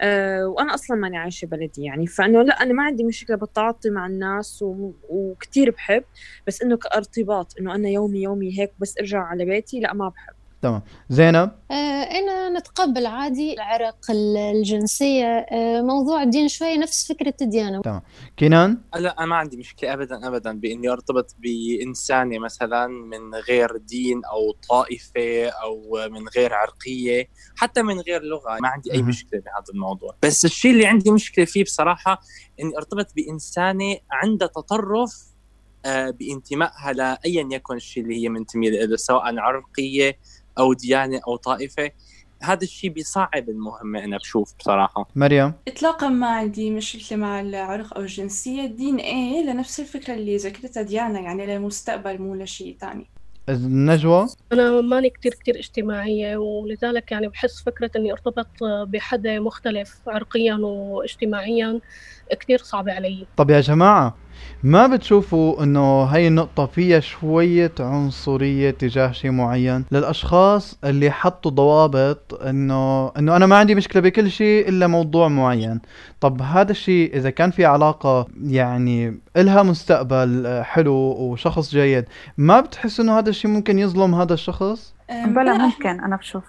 أه 0.00 0.46
وأنا 0.48 0.74
أصلا 0.74 0.96
ماني 0.96 1.16
عايشة 1.18 1.46
بلدي. 1.46 1.82
يعني 1.84 2.06
فإنه 2.06 2.42
لا 2.42 2.62
أنا 2.62 2.72
ما 2.72 2.82
عندي 2.82 3.04
مشكلة 3.04 3.36
بالتعاطي 3.36 3.90
مع 3.90 4.06
الناس 4.06 4.62
و... 4.62 4.92
وكتير 5.08 5.70
بحب. 5.70 6.04
بس 6.46 6.62
إنه 6.62 6.76
كارتباط 6.76 7.54
إنه 7.60 7.74
أنا 7.74 7.88
يومي 7.88 8.22
يومي 8.22 8.58
هيك 8.60 8.72
بس 8.78 8.98
أرجع 8.98 9.22
على 9.22 9.44
بيتي 9.44 9.80
لا 9.80 9.94
ما 9.94 10.08
بحب. 10.08 10.35
تمام. 10.62 10.82
زينب؟ 11.08 11.50
آه، 11.70 11.74
أنا 12.02 12.58
نتقبل 12.58 13.06
عادي 13.06 13.52
العرق 13.54 14.10
ال- 14.10 14.36
الجنسية. 14.36 15.26
آه، 15.26 15.80
موضوع 15.82 16.22
الدين 16.22 16.48
شوي 16.48 16.76
نفس 16.76 17.12
فكرة 17.12 17.34
الديانة 17.42 17.80
تمام. 17.82 18.02
كينان؟ 18.36 18.78
لا 18.96 19.18
أنا 19.18 19.26
ما 19.26 19.36
عندي 19.36 19.56
مشكلة 19.56 19.92
ابدا 19.92 20.28
ابدا 20.28 20.52
بإني 20.60 20.88
ارتبط 20.88 21.36
بإنسانة 21.38 22.38
مثلا 22.38 22.86
من 22.86 23.34
غير 23.34 23.76
دين 23.76 24.24
أو 24.24 24.52
طائفة 24.68 25.48
أو 25.48 26.08
من 26.10 26.28
غير 26.36 26.54
عرقية 26.54 27.28
حتى 27.56 27.82
من 27.82 28.00
غير 28.00 28.22
لغة. 28.22 28.58
ما 28.60 28.68
عندي 28.68 28.92
أي. 28.92 29.02
مشكلة 29.02 29.40
بهذا 29.40 29.72
الموضوع. 29.74 30.14
بس 30.22 30.44
الشيء 30.44 30.70
اللي 30.70 30.86
عندي 30.86 31.10
مشكلة 31.10 31.44
فيه 31.44 31.64
بصراحة 31.64 32.20
إني 32.60 32.76
ارتبط 32.76 33.06
بإنسانة 33.16 33.96
عندها 34.12 34.48
تطرف 34.48 35.26
آه، 35.84 36.10
بانتمائها 36.10 36.92
لايا 36.92 37.48
يكن 37.52 37.74
الشيء 37.76 38.02
اللي 38.02 38.22
هي 38.22 38.28
منتميه 38.28 38.70
له 38.70 38.96
سواء 38.96 39.38
عرقية 39.38 40.18
أو 40.58 40.72
ديانة 40.72 41.20
أو 41.28 41.36
طائفة 41.36 41.90
هذا 42.42 42.62
الشيء 42.62 42.90
بيصعب 42.90 43.48
المهمه 43.48 44.04
أنا 44.04 44.16
بشوف 44.16 44.54
بصراحة. 44.58 45.08
مريم؟ 45.16 45.52
إطلاقا 45.68 46.08
ما 46.08 46.26
عندي 46.26 46.70
مشكلة 46.70 47.18
مع 47.18 47.40
العرق 47.40 47.96
أو 47.96 48.02
الجنسية. 48.02 48.64
الدين 48.64 48.96
إيه 48.96 49.42
لنفس 49.42 49.80
الفكرة 49.80 50.14
اللي 50.14 50.36
ذكرتها 50.36 50.82
ديانا 50.82 51.20
يعني 51.20 51.46
للمستقبل 51.46 52.22
مو 52.22 52.34
لشيء 52.34 52.76
تاني. 52.80 53.06
نجوى 53.48 54.26
أنا 54.52 54.80
ماني 54.80 55.10
كتير 55.10 55.34
كتير 55.34 55.58
اجتماعية 55.58 56.36
ولذلك 56.36 57.12
يعني 57.12 57.28
بحس 57.28 57.62
فكرة 57.62 57.90
إني 57.96 58.12
أرتبط 58.12 58.48
بحدا 58.62 59.40
مختلف 59.40 60.00
عرقيا 60.06 60.54
واجتماعيا 60.54 61.80
كتير 62.40 62.58
صعبة 62.58 62.92
علي. 62.92 63.26
طب 63.36 63.50
يا 63.50 63.60
جماعة 63.60 64.16
ما 64.62 64.86
بتشوفوا 64.86 65.62
إنه 65.62 66.02
هاي 66.02 66.28
النقطة 66.28 66.66
فيها 66.66 67.00
شوية 67.00 67.72
عنصرية 67.80 68.70
تجاه 68.70 69.12
شيء 69.12 69.30
معين؟ 69.30 69.84
للأشخاص 69.92 70.78
اللي 70.84 71.10
حطوا 71.10 71.50
ضوابط 71.50 72.34
انه 72.42 73.12
إنه 73.18 73.36
أنا 73.36 73.46
ما 73.46 73.56
عندي 73.56 73.74
مشكلة 73.74 74.02
بكل 74.02 74.30
شيء 74.30 74.68
إلا 74.68 74.86
موضوع 74.86 75.28
معين. 75.28 75.80
طب 76.20 76.42
هذا 76.42 76.70
الشيء 76.70 77.16
إذا 77.16 77.30
كان 77.30 77.50
في 77.50 77.64
علاقة 77.64 78.26
يعني 78.42 79.20
إلها 79.36 79.62
مستقبل 79.62 80.46
آه، 80.46 80.62
حلو 80.62 80.94
وشخص 80.94 81.70
جيد 81.70 82.04
ما 82.38 82.60
بتحس 82.60 83.00
إنه 83.00 83.18
هذا 83.18 83.30
الشيء 83.30 83.50
ممكن 83.50 83.78
يظلم 83.78 84.14
هذا 84.14 84.34
الشخص؟ 84.34 84.94
بلا 85.10 85.42
لا، 85.44 85.58
ممكن 85.58 86.00
أنا 86.00 86.16
بشوف. 86.16 86.44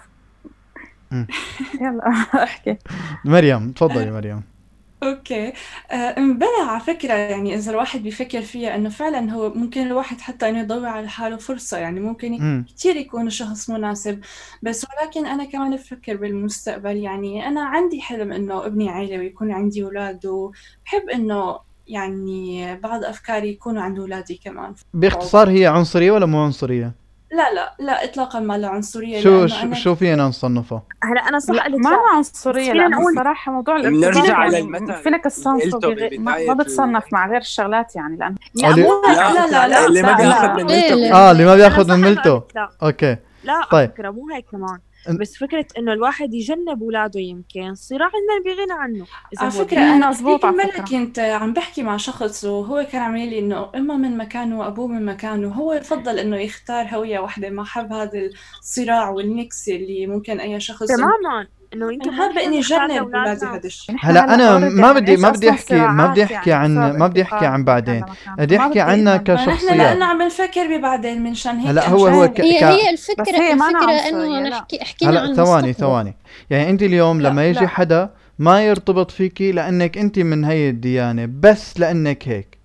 يلا 1.82 2.08
أحكي. 2.44 2.78
مريم 3.26 3.72
تفضلي 3.72 4.12
مريم. 4.12 4.57
أوكي. 5.04 5.54
آه، 5.92 6.14
بلا 6.14 6.66
على 6.68 6.80
فكرة 6.80 7.14
يعني 7.14 7.56
إذا 7.56 7.72
الواحد 7.72 8.04
بيفكر 8.04 8.42
فيها 8.42 8.76
إنه 8.76 8.90
فعلا 8.90 9.32
هو 9.32 9.54
ممكن 9.54 9.82
الواحد 9.82 10.22
حتى 10.22 10.50
إنه 10.50 10.60
يدور 10.60 10.86
على 10.86 11.10
حاله 11.10 11.38
فرصة 11.38 11.78
يعني 11.78 12.00
ممكن 12.00 12.32
مم. 12.32 12.66
كتير 12.70 12.96
يكون 12.96 13.30
شخص 13.30 13.70
مناسب. 13.70 14.20
بس 14.62 14.86
ولكن 14.86 15.26
أنا 15.26 15.46
كمان 15.46 15.76
بفكر 15.76 16.18
بالمستقبل 16.18 16.98
يعني 16.98 17.48
أنا 17.48 17.66
عندي 17.66 18.02
حلم 18.02 18.32
إنه 18.32 18.66
ابني 18.66 18.90
عيلة 18.90 19.18
ويكون 19.18 19.52
عندي 19.52 19.84
أولاد 19.84 20.26
وبحب 20.26 21.10
إنه 21.14 21.60
يعني 21.88 22.76
بعض 22.76 23.04
أفكاري 23.04 23.50
يكونوا 23.50 23.82
عند 23.82 24.00
أولادي 24.00 24.42
كمان. 24.44 24.74
باختصار 24.94 25.50
هي 25.50 25.66
عنصرية 25.66 26.12
ولا 26.12 26.26
مو 26.26 26.44
عنصرية؟ 26.44 27.07
لا 27.32 27.54
لا 27.54 27.74
لا 27.80 28.04
اطلاقا 28.04 28.40
ما 28.40 28.58
له 28.58 28.68
عنصرية 28.68 29.22
شو 29.22 29.30
لأنه 29.30 29.48
شو, 29.48 29.66
أنا 29.66 29.76
شو 29.76 29.96
فينا 29.96 30.28
نصنفها 30.28 30.82
هلا 31.04 31.22
أنا 31.30 31.40
صح 31.40 31.54
لا 31.54 31.64
قلت 31.64 31.76
ما 31.76 31.90
لا. 31.90 31.96
أنا 31.96 32.08
عنصرية 32.16 32.72
فينا 32.72 32.82
لأنه 32.84 32.98
نقول- 32.98 33.12
الصراحة 33.12 33.52
موضوع 33.52 33.76
الارتباط 33.76 34.30
على 34.30 34.54
يعني 34.54 34.66
المثل 34.66 34.94
فينك 35.04 35.24
تصنفه 35.24 35.80
ما, 36.18 36.54
بتصنف 36.54 37.04
مع 37.14 37.28
غير 37.28 37.42
الشغلات 37.42 37.96
يعني 37.96 38.18
لا 38.18 38.30
مو 38.30 39.02
هيك 39.08 39.18
لا 39.18 39.22
على 39.24 39.40
فكرة، 39.48 39.68
لا 39.68 39.86
اللي 39.86 40.02
ما 40.02 40.08
لا 40.08 40.16
بياخذ 40.18 40.46
لا 40.48 40.54
من 40.56 40.64
ملته 40.66 40.96
لا. 40.96 41.14
آه 41.16 41.32
اللي 41.32 41.46
ما 41.46 41.54
أنا 41.54 41.56
بياخذ 41.56 41.94
من 41.96 42.02
ملته 42.02 42.42
لا. 42.56 42.70
أوكي. 42.84 43.18
لا 43.44 43.62
طيب. 43.72 43.92
مو 44.00 44.30
هيك 44.36 44.46
كمان. 44.52 44.80
بس 45.10 45.38
فكرة 45.38 45.66
إنه 45.78 45.94
الواحد 45.94 46.34
يجنب 46.34 46.84
أولاده 46.84 47.20
يمكن 47.20 47.76
صراع 47.76 48.10
عندنا 48.14 48.56
بغنى 48.56 48.74
عنه. 48.74 49.06
إذا 49.34 49.50
على 49.50 49.78
أنا 49.78 50.10
مزبوط 50.10 50.46
هذيك 50.46 50.60
على 50.62 50.72
فكرة. 50.72 50.86
كنت 50.86 51.20
عم 51.20 51.54
بحكي 51.54 51.84
مع 51.84 51.98
شخص 51.98 52.46
وهو 52.46 52.88
كان 52.92 53.02
عم 53.02 53.16
يقول 53.16 53.30
لي 53.30 53.40
إنه 53.40 53.72
أمه 53.76 53.98
من 53.98 54.18
مكانه 54.18 54.60
وأبوه 54.60 54.88
من 54.88 55.06
مكانه 55.06 55.48
هو 55.48 55.74
يفضل 55.74 56.20
إنه 56.20 56.38
يختار 56.38 56.86
هوية 56.86 57.20
واحدة. 57.20 57.50
ما 57.50 57.64
حب 57.64 57.94
هذا 57.94 58.30
الصراع 58.60 59.10
والميكس 59.10 59.70
اللي 59.70 60.08
ممكن 60.08 60.40
أي 60.40 60.60
شخص 60.60 60.88
تماما. 60.88 61.48
إنه 61.74 61.94
يمكن 61.94 62.12
نختار 62.12 62.32
جرب 62.62 62.80
لأولادنا. 62.90 63.02
بولادي 63.02 63.46
هذا 63.46 63.66
الشيء. 63.68 63.96
هلا 64.00 64.34
أنا 64.34 64.58
ما 64.60 64.92
بدي 64.94 65.18
ما 65.18 65.30
بدي 65.30 65.50
احكي 65.50 65.76
ما 65.76 66.08
بدي 66.08 66.24
أحكي 66.24 66.54
عن 66.54 66.98
ما 66.98 67.08
بدي 67.08 67.22
أحكي 67.22 67.46
عن 67.46 67.64
بعدين. 67.64 68.06
بدي 68.38 68.58
أحكي 68.58 68.80
عنا 68.80 69.24
ما 69.28 69.46
نحن 69.46 69.78
لأنه 69.78 70.06
عم 70.06 70.22
نفكر 70.22 70.78
ببعدين 70.78 71.24
من 71.24 71.34
شان 71.34 71.58
هيك 71.58 71.68
هلا 71.70 71.90
هو- 71.90 72.08
هو 72.08 72.28
ك- 72.28 72.42
هي 72.42 72.60
ك- 72.60 72.64
هي 72.64 72.90
الفكرة 72.90 73.24
عنصرية، 73.52 74.10
إنه. 74.10 74.50
نحكي 74.50 74.80
حكينا 74.86 75.20
عن 75.20 75.26
هلا 75.28 75.36
ثواني. 75.36 75.74
ثواني. 75.74 76.16
يعني 76.50 76.70
أنت 76.70 76.82
اليوم 76.84 77.22
لما 77.22 77.46
يجي. 77.48 77.68
حدا 77.68 78.10
ما 78.40 78.62
يرتبط 78.66 79.12
فيكي 79.12 79.52
لأنك 79.52 79.98
أنت 79.98 80.20
من 80.20 80.46
هي 80.46 80.70
الديانة 80.70 81.30
بس 81.40 81.80
لأنك 81.80 82.28
هيك. 82.28 82.58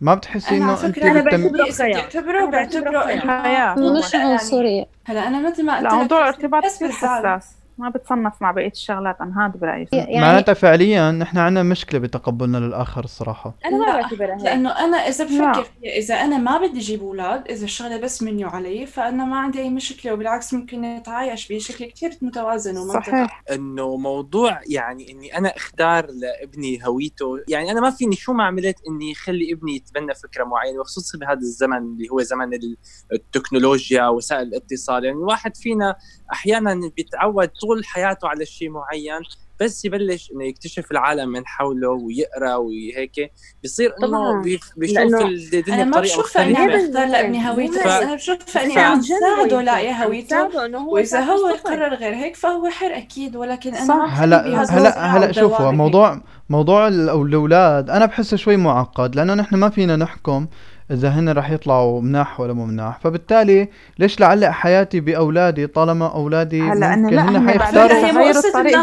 ما 0.00 0.14
بتحسي 0.14 0.48
أنا 0.50 0.56
إنه 0.56 0.72
على 0.76 0.86
أنت 0.86 0.96
فكرة 0.96 1.10
أنا 1.10 1.20
بتم... 1.20 1.42
بعتبره 1.52 1.94
بعتبره 1.94 2.44
بعتبره 2.46 2.98
إنه 3.12 3.42
حياة 3.42 3.74
مش 3.74 4.14
عنصرية. 4.14 4.84
هلا 5.04 5.28
أنا 5.28 5.50
مثل 5.50 5.64
ما 5.64 5.74
قلت 5.76 5.82
لا 5.84 5.88
لك 5.88 5.94
موضوع 5.94 6.28
ارتباط 6.28 6.64
بس 6.64 6.76
كثير 6.76 6.88
بالزعل. 6.88 7.26
حساس 7.38 7.50
ما 7.78 7.88
بتصنف 7.88 8.32
مع 8.42 8.50
بقية 8.50 8.70
الشغلات. 8.70 9.16
أنا 9.20 9.46
هذا 9.46 9.58
برأيي 9.60 9.86
يعني 9.92 10.20
معناتها 10.20 10.54
فعليا 10.54 11.10
نحن 11.10 11.38
عندنا 11.38 11.62
مشكلة 11.62 12.00
بتقبلنا 12.00 12.58
للآخر 12.58 13.04
الصراحة. 13.04 13.54
أنا 13.64 13.76
ما 13.78 13.84
لا، 13.84 13.92
بعتبرها 13.92 14.34
هيك. 14.36 14.44
لأنه 14.44 14.70
أنا 14.70 14.96
إذا. 14.96 15.24
بفكر 15.24 15.62
فيها 15.64 15.92
إذا 15.98 16.14
أنا 16.14 16.38
ما 16.38 16.58
بدي 16.58 16.78
أجيب 16.78 17.02
أولاد 17.02 17.48
إذا 17.50 17.64
الشغلة 17.64 17.96
بس 18.00 18.22
مني 18.22 18.44
وعلي 18.44 18.86
فأنا 18.86 19.24
ما 19.24 19.36
عندي 19.38 19.60
أي 19.60 19.70
مشكلة. 19.70 20.12
وبالعكس 20.12 20.54
ممكن 20.54 20.80
نتعايش 20.80 21.52
بشكل 21.52 21.84
كثير 21.84 22.10
متوازن 22.22 22.76
ومنطقي. 22.78 23.02
صحيح. 23.02 23.42
إنه 23.52 23.96
موضوع 23.96 24.60
يعني 24.68 25.12
إني 25.12 25.38
أنا 25.38 25.56
أختار 25.56 26.06
لابني 26.06 26.86
هويته. 26.86 27.38
يعني 27.48 27.70
أنا 27.70 27.80
ما 27.80 27.90
فيني 27.90 28.16
شو 28.16 28.32
ما 28.32 28.44
عملت 28.44 28.76
إني 28.88 29.14
خلي 29.14 29.52
ابني 29.52 29.76
يتبنى 29.76 30.14
فكرة 30.14 30.44
معينة 30.44 30.80
وخصوصا 30.80 31.18
بهذا 31.18 31.38
الزمن 31.38 31.76
اللي 31.76 32.08
هو 32.12 32.22
زمن 32.22 32.54
ال- 32.54 32.76
التكنولوجيا 33.12 34.06
وسائل 34.08 34.42
الاتصال. 34.42 35.04
يعني 35.04 35.16
الواحد 35.18 35.56
فينا 35.56 35.96
أحيانا 36.32 36.90
بيتعود 36.96 37.48
طول 37.48 37.84
حياته 37.84 38.28
على 38.28 38.46
شيء 38.46 38.70
معين 38.70 39.20
بس 39.60 39.84
يبلش 39.84 40.30
إنه 40.34 40.44
يكتشف 40.44 40.90
العالم 40.92 41.28
من 41.28 41.46
حوله 41.46 41.88
ويقرأ 41.88 42.54
وهيك 42.56 43.32
بيصير 43.62 43.94
إنه 43.98 44.08
طبعاً. 44.08 44.42
بيف- 44.42 44.72
بيشوف 44.76 44.98
الدنيا 44.98 45.74
أنا 45.74 45.84
ما 45.84 45.90
بطريقة 45.90 46.12
بشوفها 46.20 46.42
إني 46.46 46.56
عم 46.56 46.66
مختلفه 46.68 47.06
لابني 47.06 47.50
هويته 47.50 47.80
بس 47.84 48.02
أنا 48.02 48.14
بشوفها 48.14 48.64
إني 48.64 48.78
عم 48.78 49.00
ساعده. 49.02 49.60
لاقي 49.62 50.04
هويته 50.06 50.48
وإذا 50.88 51.20
هو. 51.20 51.48
يقرر 51.48 51.94
غير 51.94 52.14
هيك 52.14 52.36
فهو 52.36 52.68
حر 52.70 52.86
أكيد 52.96 53.36
ولكن 53.36 53.74
أنا 53.74 53.86
صح. 54.06 54.20
هلا 54.20 54.62
هلا 54.70 54.98
هلا 55.16 55.32
شوفوا. 55.32 55.70
موضوع 55.70 56.20
موضوع 56.50 56.88
الأولاد 56.88 57.90
أنا 57.90 58.06
بحسه 58.06 58.36
شوي 58.36 58.56
معقد 58.56 59.16
لأنه 59.16 59.34
نحن 59.34 59.56
ما 59.56 59.68
فينا 59.70 59.96
نحكم 59.96 60.46
إذا 60.90 61.08
هن 61.08 61.28
رح 61.28 61.50
يطلعوا 61.50 62.00
مناح 62.00 62.40
ولا 62.40 62.52
مو 62.52 62.66
مناح 62.66 63.00
فبالتالي 63.00 63.68
ليش 63.98 64.20
لعلق 64.20 64.48
حياتي 64.48 65.00
بأولادي 65.00 65.66
طالما 65.66 66.14
أولادي 66.14 66.62
هلا 66.62 66.94
انه 66.94 67.02
ممكن 67.02 67.16
لا 67.16 67.28
هن 67.28 67.50
حيختاروا 67.50 68.12
مقصد 68.12 68.46
الطريق 68.46 68.78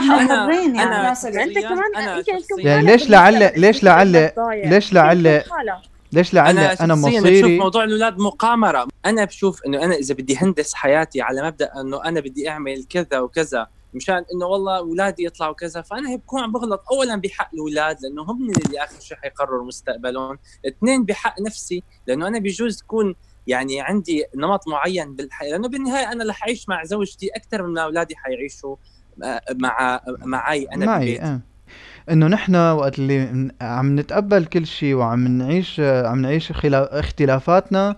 أنا- 0.64 0.76
يعني 0.78 0.84
أنا 0.84 1.12
انت 1.44 1.58
كمان 1.58 1.96
أنا 1.96 2.24
يعني 2.60 2.86
ليش 2.86 3.10
لعل- 3.10 3.52
ليش 3.62 3.84
لعل-. 3.84 4.32
ليش 4.70 4.94
لعل-. 4.94 5.44
ليش 6.14 6.34
لعل 6.34 6.50
أنا 6.58 6.74
أنا 6.84 6.96
شخصيا 6.96 7.10
بشوف 7.22 7.24
مصيري 7.26 7.58
موضوع 7.60 7.84
الأولاد 7.84 8.18
مقامرة. 8.18 8.88
أنا 9.06 9.26
بشوف 9.26 9.66
إنه 9.66 9.84
أنا 9.84 9.96
إذا 9.96 10.14
بدي 10.16 10.38
هندس 10.38 10.74
حياتي 10.74 11.22
على 11.22 11.44
مبدأ 11.44 11.72
إنه 11.82 12.04
أنا 12.06 12.20
بدي 12.20 12.50
أعمل 12.50 12.84
كذا 12.90 13.20
وكذا 13.20 13.68
مشان 13.94 14.16
إنه 14.36 14.46
والله 14.46 14.78
أولادي 14.78 15.26
يطلعوا 15.26 15.54
كذا 15.54 15.82
فأنا 15.82 16.10
هيك 16.10 16.20
بكون 16.20 16.42
عم 16.42 16.52
بغلط. 16.52 16.84
اولا 16.92 17.16
بحق 17.16 17.50
الأولاد 17.54 17.98
لأنه 18.02 18.22
هم 18.24 18.50
اللي 18.66 18.84
آخر 18.84 19.00
شيء 19.00 19.18
حيقرروا 19.18 19.66
مستقبلهم. 19.66 20.38
اثنين 20.68 21.04
بحق 21.06 21.42
نفسي 21.42 21.84
لأنه 22.08 22.28
أنا 22.28 22.40
بجوز 22.40 22.78
تكون 22.78 23.16
يعني 23.48 23.82
عندي 23.82 24.24
نمط 24.36 24.68
معين 24.68 25.16
بالحياة 25.16 25.50
لأنه 25.52 25.68
بالنهاية 25.68 26.12
أنا 26.12 26.24
رح 26.30 26.44
أعيش 26.44 26.70
مع 26.70 26.84
زوجتي 26.84 27.30
أكثر 27.36 27.64
من 27.68 27.74
ما 27.74 27.82
أولادي 27.82 28.16
حيعيشوا. 28.16 28.76
مع 29.56 30.02
معي 30.26 30.66
أنا 30.66 30.86
معي 30.86 31.00
بالبيت. 31.06 31.22
آه. 31.22 31.40
إنه 32.12 32.28
نحن 32.28 32.56
وقت 32.56 33.00
اللي 33.00 33.52
عم 33.62 34.00
نتقبل 34.00 34.46
كل 34.46 34.66
شيء 34.68 34.94
وعم 34.94 35.28
نعيش 35.28 35.80
عم 35.80 36.22
نعيش 36.22 36.52
اختلافاتنا 36.74 37.96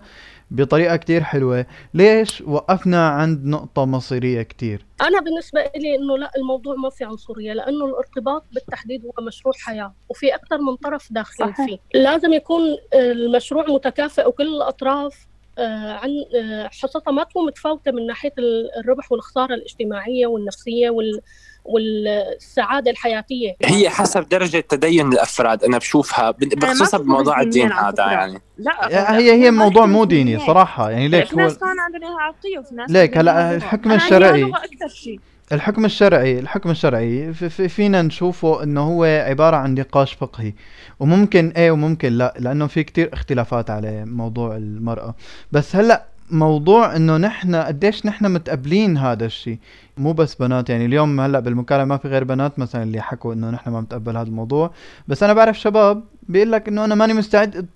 بطريقة 0.50 0.96
كتير 0.96 1.22
حلوة. 1.22 1.66
ليش 1.94 2.40
وقفنا 2.46 3.08
عند 3.08 3.44
نقطة 3.44 3.84
مصيرية 3.84 4.42
كتير؟ 4.42 4.86
أنا 5.00 5.20
بالنسبة 5.20 5.60
لي 5.76 5.94
إنه 5.96 6.18
لا 6.18 6.30
الموضوع 6.36 6.74
ما 6.74 6.90
في 6.90 7.04
عنصرية 7.04 7.52
لأنه 7.52 7.84
الارتباط 7.84 8.44
بالتحديد 8.52 9.04
هو 9.04 9.24
مشروع 9.26 9.54
حياة 9.64 9.94
وفي 10.08 10.34
أكثر 10.34 10.58
من 10.58 10.76
طرف 10.76 11.12
داخلين 11.12 11.52
صحيح. 11.52 11.66
فيه. 11.66 11.78
لازم 12.00 12.32
يكون 12.32 12.60
المشروع 12.94 13.64
متكافئ 13.68 14.28
وكل 14.28 14.48
الأطراف 14.56 15.14
آه، 15.14 15.35
عن 15.58 16.10
آه، 16.36 16.68
حصتها 16.68 17.10
ما 17.10 17.24
تكون 17.24 17.46
متفاوتة 17.46 17.90
من 17.92 18.06
ناحية 18.06 18.32
ال- 18.38 18.70
الربح 18.80 19.12
والخسارة 19.12 19.54
الاجتماعية 19.54 20.26
والنفسية 20.26 20.90
وال 20.90 21.20
والسعادة 21.64 22.90
الحياتية 22.90 23.56
هي 23.64 23.88
حسب 23.90 24.28
درجة 24.28 24.60
تدين 24.60 25.12
الأفراد 25.12 25.64
أنا 25.64 25.78
بشوفها 25.78 26.30
بخصوصا 26.30 26.98
بموضوع 26.98 27.40
الدين 27.40 27.72
هذا 27.72 27.90
فكرة. 27.90 28.10
يعني 28.10 28.40
لا 28.58 29.18
هي 29.18 29.32
هي 29.32 29.50
موضوع 29.50 29.86
مو. 29.86 30.04
ديني 30.04 30.38
صراحة 30.46 30.90
يعني 30.90 31.08
ليك 31.08 31.26
في 31.26 31.34
هو 31.34 31.38
ناس 31.40 31.58
كمان 31.58 31.80
عندهم 31.80 32.02
اياها 32.02 32.20
عرقيه 32.20 32.58
وفي 32.58 32.74
ناس 32.74 32.90
ليك 32.90 33.18
هلا. 33.18 33.54
الحكم 33.54 33.92
الشرعي 33.92 34.44
أكثر 34.44 34.88
شيء 34.88 35.20
الحكم 35.52 35.84
الشرعي 35.84 36.38
الحكم 36.38 36.70
الشرعي 36.70 37.32
في 37.32 37.48
في 37.48 37.68
فينا 37.68 38.02
نشوفه 38.02 38.62
إنه 38.62 38.80
هو 38.80 39.04
عبارة 39.04 39.56
عن 39.56 39.74
نقاش 39.74 40.12
فقهي. 40.12 40.52
وممكن 41.00 41.48
إيه 41.48 41.70
وممكن 41.70 42.12
لا 42.12 42.34
لأنه 42.38 42.66
في 42.66 42.84
كتير 42.84 43.10
اختلافات 43.12 43.70
على 43.70 44.04
موضوع 44.04 44.56
المرأة. 44.56 45.14
بس 45.52 45.76
هلأ 45.76 46.04
موضوع 46.30 46.96
إنه 46.96 47.16
نحن 47.16 47.54
قديش 47.54 48.06
نحن 48.06 48.32
متقبلين 48.32 48.98
هذا 48.98 49.26
الشيء 49.26 49.58
مو 49.98 50.12
بس 50.12 50.34
بنات 50.34 50.70
يعني 50.70 50.86
اليوم 50.86 51.20
هلأ 51.20 51.40
بالمكالمة 51.40 51.84
ما 51.84 51.96
في 51.96 52.08
غير 52.08 52.24
بنات 52.24 52.58
مثلا 52.58 52.82
اللي 52.82 53.00
حكوا 53.00 53.32
إنه 53.34 53.50
نحن 53.50 53.70
ما 53.70 53.80
متقبل 53.80 54.16
هذا 54.16 54.28
الموضوع. 54.28 54.70
بس 55.08 55.22
أنا 55.22 55.32
بعرف 55.32 55.58
شباب 55.60 56.04
بيقول 56.22 56.52
لك 56.52 56.68
إنه 56.68 56.84
أنا 56.84 56.94
ماني 56.94 57.14
مستعد 57.14 57.66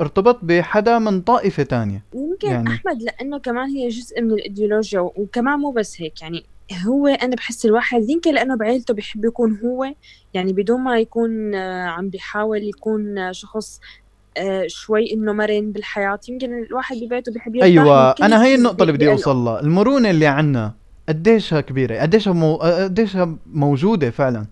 ارتبط 0.00 0.38
بحدا 0.42 0.98
من 0.98 1.20
طائفة 1.20 1.62
تانية. 1.62 2.02
يمكن 2.14 2.48
يعني. 2.48 2.68
أحمد 2.68 3.02
لأنه 3.02 3.38
كمان 3.38 3.70
هي 3.70 3.88
جزء 3.88 4.22
من 4.22 4.30
الإيديولوجيا 4.30 5.00
وكمان 5.00 5.58
مو 5.58 5.70
بس 5.70 6.00
هيك 6.00 6.22
يعني 6.22 6.44
هو 6.86 7.06
أنا 7.06 7.36
بحس 7.36 7.66
الواحد 7.66 8.10
يمكن 8.10 8.34
لأنه 8.34 8.56
بعيلته 8.56 8.94
بيحب 8.94 9.24
يكون 9.24 9.58
هو 9.64 9.94
يعني 10.34 10.52
بدون 10.52 10.80
ما 10.80 10.98
يكون 10.98 11.54
آه، 11.54 11.86
عم 11.86 12.08
بيحاول 12.08 12.62
يكون 12.62 13.18
آه، 13.18 13.32
شخص 13.32 13.80
آه، 14.36 14.64
شوي 14.66 15.12
إنه 15.12 15.32
مرن 15.32 15.72
بالحياة. 15.72 16.20
يمكن 16.28 16.62
الواحد 16.62 16.96
ببيته 16.96 17.32
بيحب 17.32 17.54
يرتاح 17.54 17.70
أيوه 17.70 18.10
أنا 18.10 18.42
هي 18.42 18.46
شيء 18.46 18.58
النقطة 18.58 18.82
اللي 18.82 18.92
بدي. 18.92 19.10
أوصل 19.10 19.36
لها. 19.36 19.60
المرونة 19.60 20.10
اللي 20.10 20.26
عنا 20.26 20.72
قديشها 21.08 21.60
كبيرة؟ 21.60 21.98
قديشها 22.00 22.32
مو... 22.32 22.56
قديشها 22.56 23.36
موجودة 23.46 24.10
فعلا؟ 24.10 24.46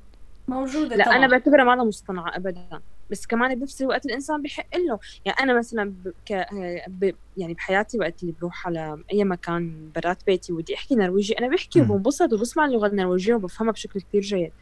موجودة 0.49 0.97
لا 0.97 1.05
طبعا. 1.05 1.17
أنا 1.17 1.27
بعتبرها 1.27 1.65
ما 1.65 1.77
لها 1.77 1.85
مصطنعه 1.85 2.37
ابدا. 2.37 2.81
بس 3.11 3.27
كمان 3.27 3.55
بنفس 3.55 3.83
الوقت 3.83 4.07
الإنسان 4.07 4.43
بحق 4.43 4.77
له 4.77 4.99
يعني 5.25 5.39
أنا 5.41 5.59
مثلا 5.59 5.91
ب... 5.91 6.13
ك... 6.29 6.47
ب... 6.89 7.15
يعني 7.37 7.55
بحياتي 7.55 7.99
وقت 7.99 8.23
اللي 8.23 8.35
بروح 8.41 8.67
على 8.67 9.05
أي 9.13 9.25
مكان 9.25 9.91
برات 9.95 10.27
بيتي 10.27 10.53
ودي 10.53 10.75
أحكي 10.75 10.95
نرويجي 10.95 11.39
أنا 11.39 11.49
بحكي. 11.49 11.81
وبنبسط 11.81 12.33
وبسمع 12.33 12.65
اللغة 12.65 12.87
النرويجية 12.87 13.35
وبفهمها 13.35 13.73
بشكل 13.73 14.01
كتير 14.01 14.21
جيد. 14.21 14.53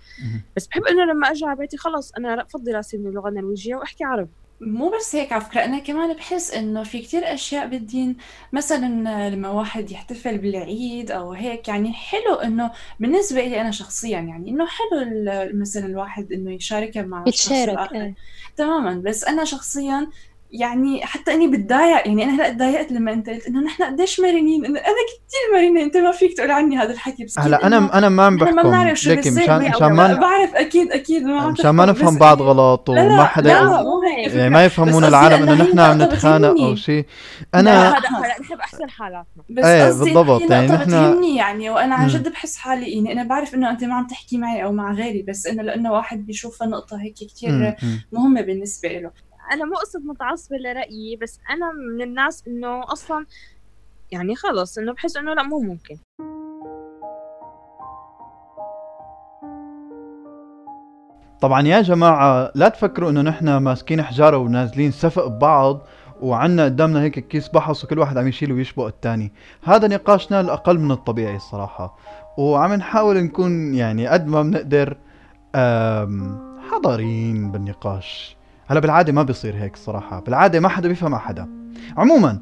بس 0.57 0.67
بحب 0.67 0.83
إنه 0.85 1.05
لما 1.05 1.29
ارجع 1.29 1.47
على 1.47 1.59
بيتي 1.59 1.77
خلص 1.77 2.13
أنا 2.13 2.43
بفضل 2.43 2.75
راسي 2.75 2.99
من 2.99 3.07
اللغة 3.07 3.29
النرويجية 3.29 3.77
وأحكي 3.77 4.05
عربي 4.05 4.31
مو 4.61 4.91
بس 4.91 5.17
هيك 5.17 5.33
على 5.33 5.45
فكرة 5.45 5.65
أنا 5.65 5.79
كمان 5.79 6.17
بحس 6.17 6.51
إنه 6.51 6.83
في 6.83 6.99
كتير 7.03 7.35
أشياء 7.35 7.67
بالدين 7.67 8.17
مثلا 8.53 9.31
لما 9.31 9.49
واحد 9.49 9.91
يحتفل 9.91 10.39
بالعيد 10.39 11.11
أو 11.11 11.33
هيك 11.33 11.69
يعني 11.69 11.93
حلو 11.93 12.35
إنه 12.35 12.71
بالنسبة 13.01 13.41
لي 13.41 13.61
أنا 13.61 13.71
شخصيا 13.71 14.19
يعني 14.21 14.51
إنه 14.51 14.67
حلو 14.67 15.07
مثلا 15.61 15.87
الواحد 15.87 16.33
إنه 16.33 16.53
يشاركها 16.53 17.03
مع 17.03 17.25
الشخص 17.29 17.47
يتشارك 17.47 17.69
الآخر 17.69 17.95
إيه. 17.95 18.15
تماما 18.57 19.03
بس 19.05 19.25
أنا 19.25 19.45
شخصيا 19.45 20.11
يعني 20.51 21.07
حتى 21.07 21.35
إني 21.35 21.49
بتضايق 21.49 22.07
يعني 22.07 22.25
أنا 22.25 22.35
هلأ 22.35 22.51
تضايقت 22.51 22.93
لما 22.93 23.13
أنت 23.13 23.29
قلت 23.29 23.47
إنه 23.47 23.61
نحن 23.61 23.83
قديش 23.83 24.21
مرنين 24.21 24.65
إنه 24.65 24.79
أنا 24.79 24.97
كثير 25.09 25.55
مرنة 25.55 25.83
أنت 25.83 25.97
ما 25.97 26.13
فيك 26.13 26.37
تقول 26.37 26.51
عني 26.51 26.79
هذا 26.79 26.93
الحكي 26.93 27.25
بس 27.25 27.39
هلأ 27.39 27.67
أنا 27.67 27.99
أنا 27.99 28.09
ما 28.09 28.27
عم 28.27 28.35
نحن 28.35 28.55
ما 28.55 28.63
بحكم 28.63 28.95
شو 28.95 29.11
ليكي 29.11 29.31
مشان 29.31 29.71
مشان 29.71 29.93
ما 29.93 30.15
بعرف 30.15 30.55
أكيد 30.55 30.93
أكيد 30.93 31.23
ما 31.23 31.41
عم 31.41 31.53
مشان 31.53 31.71
ما 31.71 31.87
نفهم 31.87 32.19
بعض 32.19 32.43
غلط 32.43 32.89
وما 32.89 33.25
حدا 33.25 33.51
يعني 34.17 34.51
ما 34.51 34.65
يفهمون 34.65 35.05
العالم 35.05 35.43
إنه 35.43 35.53
إنه 35.53 35.65
نحن 35.65 35.79
عم 35.79 36.03
نتخانق 36.03 36.61
أو 36.61 36.75
شيء 36.75 37.05
أنا 37.55 37.89
هذا 37.89 37.99
هلأ 37.99 38.61
أحسن 38.61 38.91
حالاتنا. 38.91 39.43
بس 39.51 39.65
إيه 39.65 39.85
بالضبط 39.85 40.51
يعني 40.51 40.73
نحن 40.73 41.25
يعني 41.25 41.71
وأنا 41.71 41.95
عن. 41.95 42.09
جد 42.09 42.29
بحس 42.29 42.57
حالي 42.57 42.93
يعني 42.93 43.13
أنا 43.13 43.25
بعرف 43.25 43.55
إنه 43.55 43.71
أنت 43.71 43.85
ما 43.85 43.95
عم 43.95 44.07
تحكي 44.07 44.39
معي 44.39 44.65
أو 44.65 44.73
مع 44.73 44.93
غيري 44.93 45.23
بس 45.23 45.47
إنه 45.47 45.63
لأنه 45.63 45.93
واحد 45.93 46.27
بيشوفها 46.27 46.69
نقطة 46.69 47.03
هيك 47.03 47.15
مم. 47.43 47.75
مهمة 48.13 48.41
بالنسبة 48.41 48.89
له. 48.89 49.11
أنا 49.53 49.65
مو 49.65 49.75
قصه 49.75 49.99
متعصبة 50.01 50.57
لرأيي 50.57 51.17
بس 51.17 51.41
أنا 51.51 51.73
من 51.73 52.03
الناس 52.03 52.45
إنه 52.49 52.93
أصلا 52.93 53.27
يعني 54.13 54.35
خلص 54.35 54.79
إنه 54.79 54.93
بحس 54.93 55.17
إنه 55.17 55.35
لا 55.35 55.43
مو 55.43 55.61
ممكن. 55.61 55.99
طبعا 61.41 61.63
يا 61.63 61.81
جماعة 61.83 62.53
لا 62.55 62.69
تفكروا 62.69 63.11
إنه 63.11 63.23
نحن 63.23 63.57
ماسكين 63.57 64.03
حجارة 64.03 64.37
ونازلين 64.37 64.91
سفق 64.91 65.27
ببعض 65.27 65.81
وعنا 66.21 66.65
قدامنا 66.65 67.03
هيك 67.03 67.19
كيس 67.19 67.49
بحص 67.49 67.85
وكل 67.85 67.99
واحد 67.99 68.19
عم 68.19 68.29
يشيل 68.29 68.53
ويشبق 68.53 68.87
الثاني 68.87 69.33
هذا 69.65 69.89
نقاشنا 69.89 70.41
الأقل 70.41 70.79
من 70.79 70.91
الطبيعي 70.91 71.37
الصراحة. 71.37 71.97
وعم 72.39 72.75
نحاول 72.75 73.17
نكون 73.17 73.75
يعني 73.75 74.07
قد 74.07 74.27
ما 74.27 74.43
بنقدر 74.43 74.97
آم، 75.55 76.39
حضارين 76.71 77.53
بالنقاش. 77.53 78.38
هلا 78.69 78.81
بالعادة 78.81 79.13
ما 79.13 79.23
بيصير 79.23 79.57
هيك 79.57 79.75
الصراحة 79.75 80.21
بالعادة 80.21 80.61
ما 80.61 80.69
حدا 80.69 80.89
بيفهم 80.89 81.17
حدا 81.17 81.49
عموما 81.97 82.39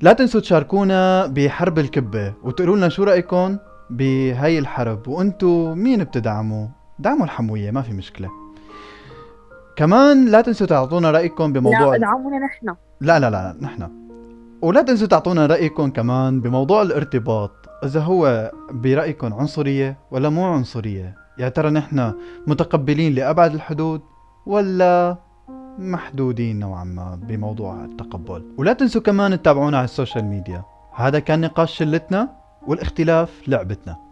لا 0.00 0.12
تنسوا 0.12 0.40
تشاركونا 0.40 1.26
بحرب 1.26 1.78
الكبة 1.78 2.34
وتقولوا 2.42 2.76
لنا 2.76 2.88
شو 2.88 3.04
رأيكم 3.04 3.58
بهاي 3.90 4.58
الحرب. 4.58 5.08
وأنتو 5.08 5.74
مين 5.74 6.04
بتدعموا؟ 6.04 6.68
دعموا 6.98 7.24
الحموية 7.24 7.70
ما 7.70 7.82
في 7.82 7.92
مشكلة. 7.92 8.28
كمان 9.76 10.28
لا 10.28 10.40
تنسوا 10.40 10.66
تعطونا 10.66 11.10
رأيكم 11.10 11.52
بموضوع 11.52 11.80
لا 11.80 11.96
ادعمونا 11.96 12.38
نحن. 12.38 12.74
لا 13.00 13.20
لا 13.20 13.30
لا 13.30 13.56
نحن. 13.60 13.88
ولا 14.62 14.82
تنسوا 14.82 15.06
تعطونا 15.06 15.46
رأيكم 15.46 15.90
كمان 15.90 16.40
بموضوع 16.40 16.82
الارتباط. 16.82 17.50
إذا 17.84 18.00
هو 18.00 18.52
برأيكم 18.70 19.34
عنصرية 19.34 19.98
ولا 20.10 20.28
مو 20.28 20.46
عنصرية 20.46 21.14
يا 21.38 21.48
ترى 21.48 21.70
نحن 21.70 22.12
متقبلين 22.46 23.14
لأبعد 23.14 23.54
الحدود؟ 23.54 24.00
ولا 24.48 25.16
محدودين 25.78 26.58
نوعا 26.58 26.84
ما 26.84 27.20
بموضوع 27.22 27.84
التقبل. 27.84 28.54
ولا 28.58 28.72
تنسوا 28.72 29.02
كمان 29.02 29.42
تتابعونا 29.42 29.76
على 29.76 29.84
السوشيال 29.84 30.24
ميديا. 30.24 30.64
هذا 30.94 31.18
كان 31.18 31.40
نقاش 31.40 31.78
شلتنا 31.78 32.28
والاختلاف 32.66 33.48
لعبتنا. 33.48 34.07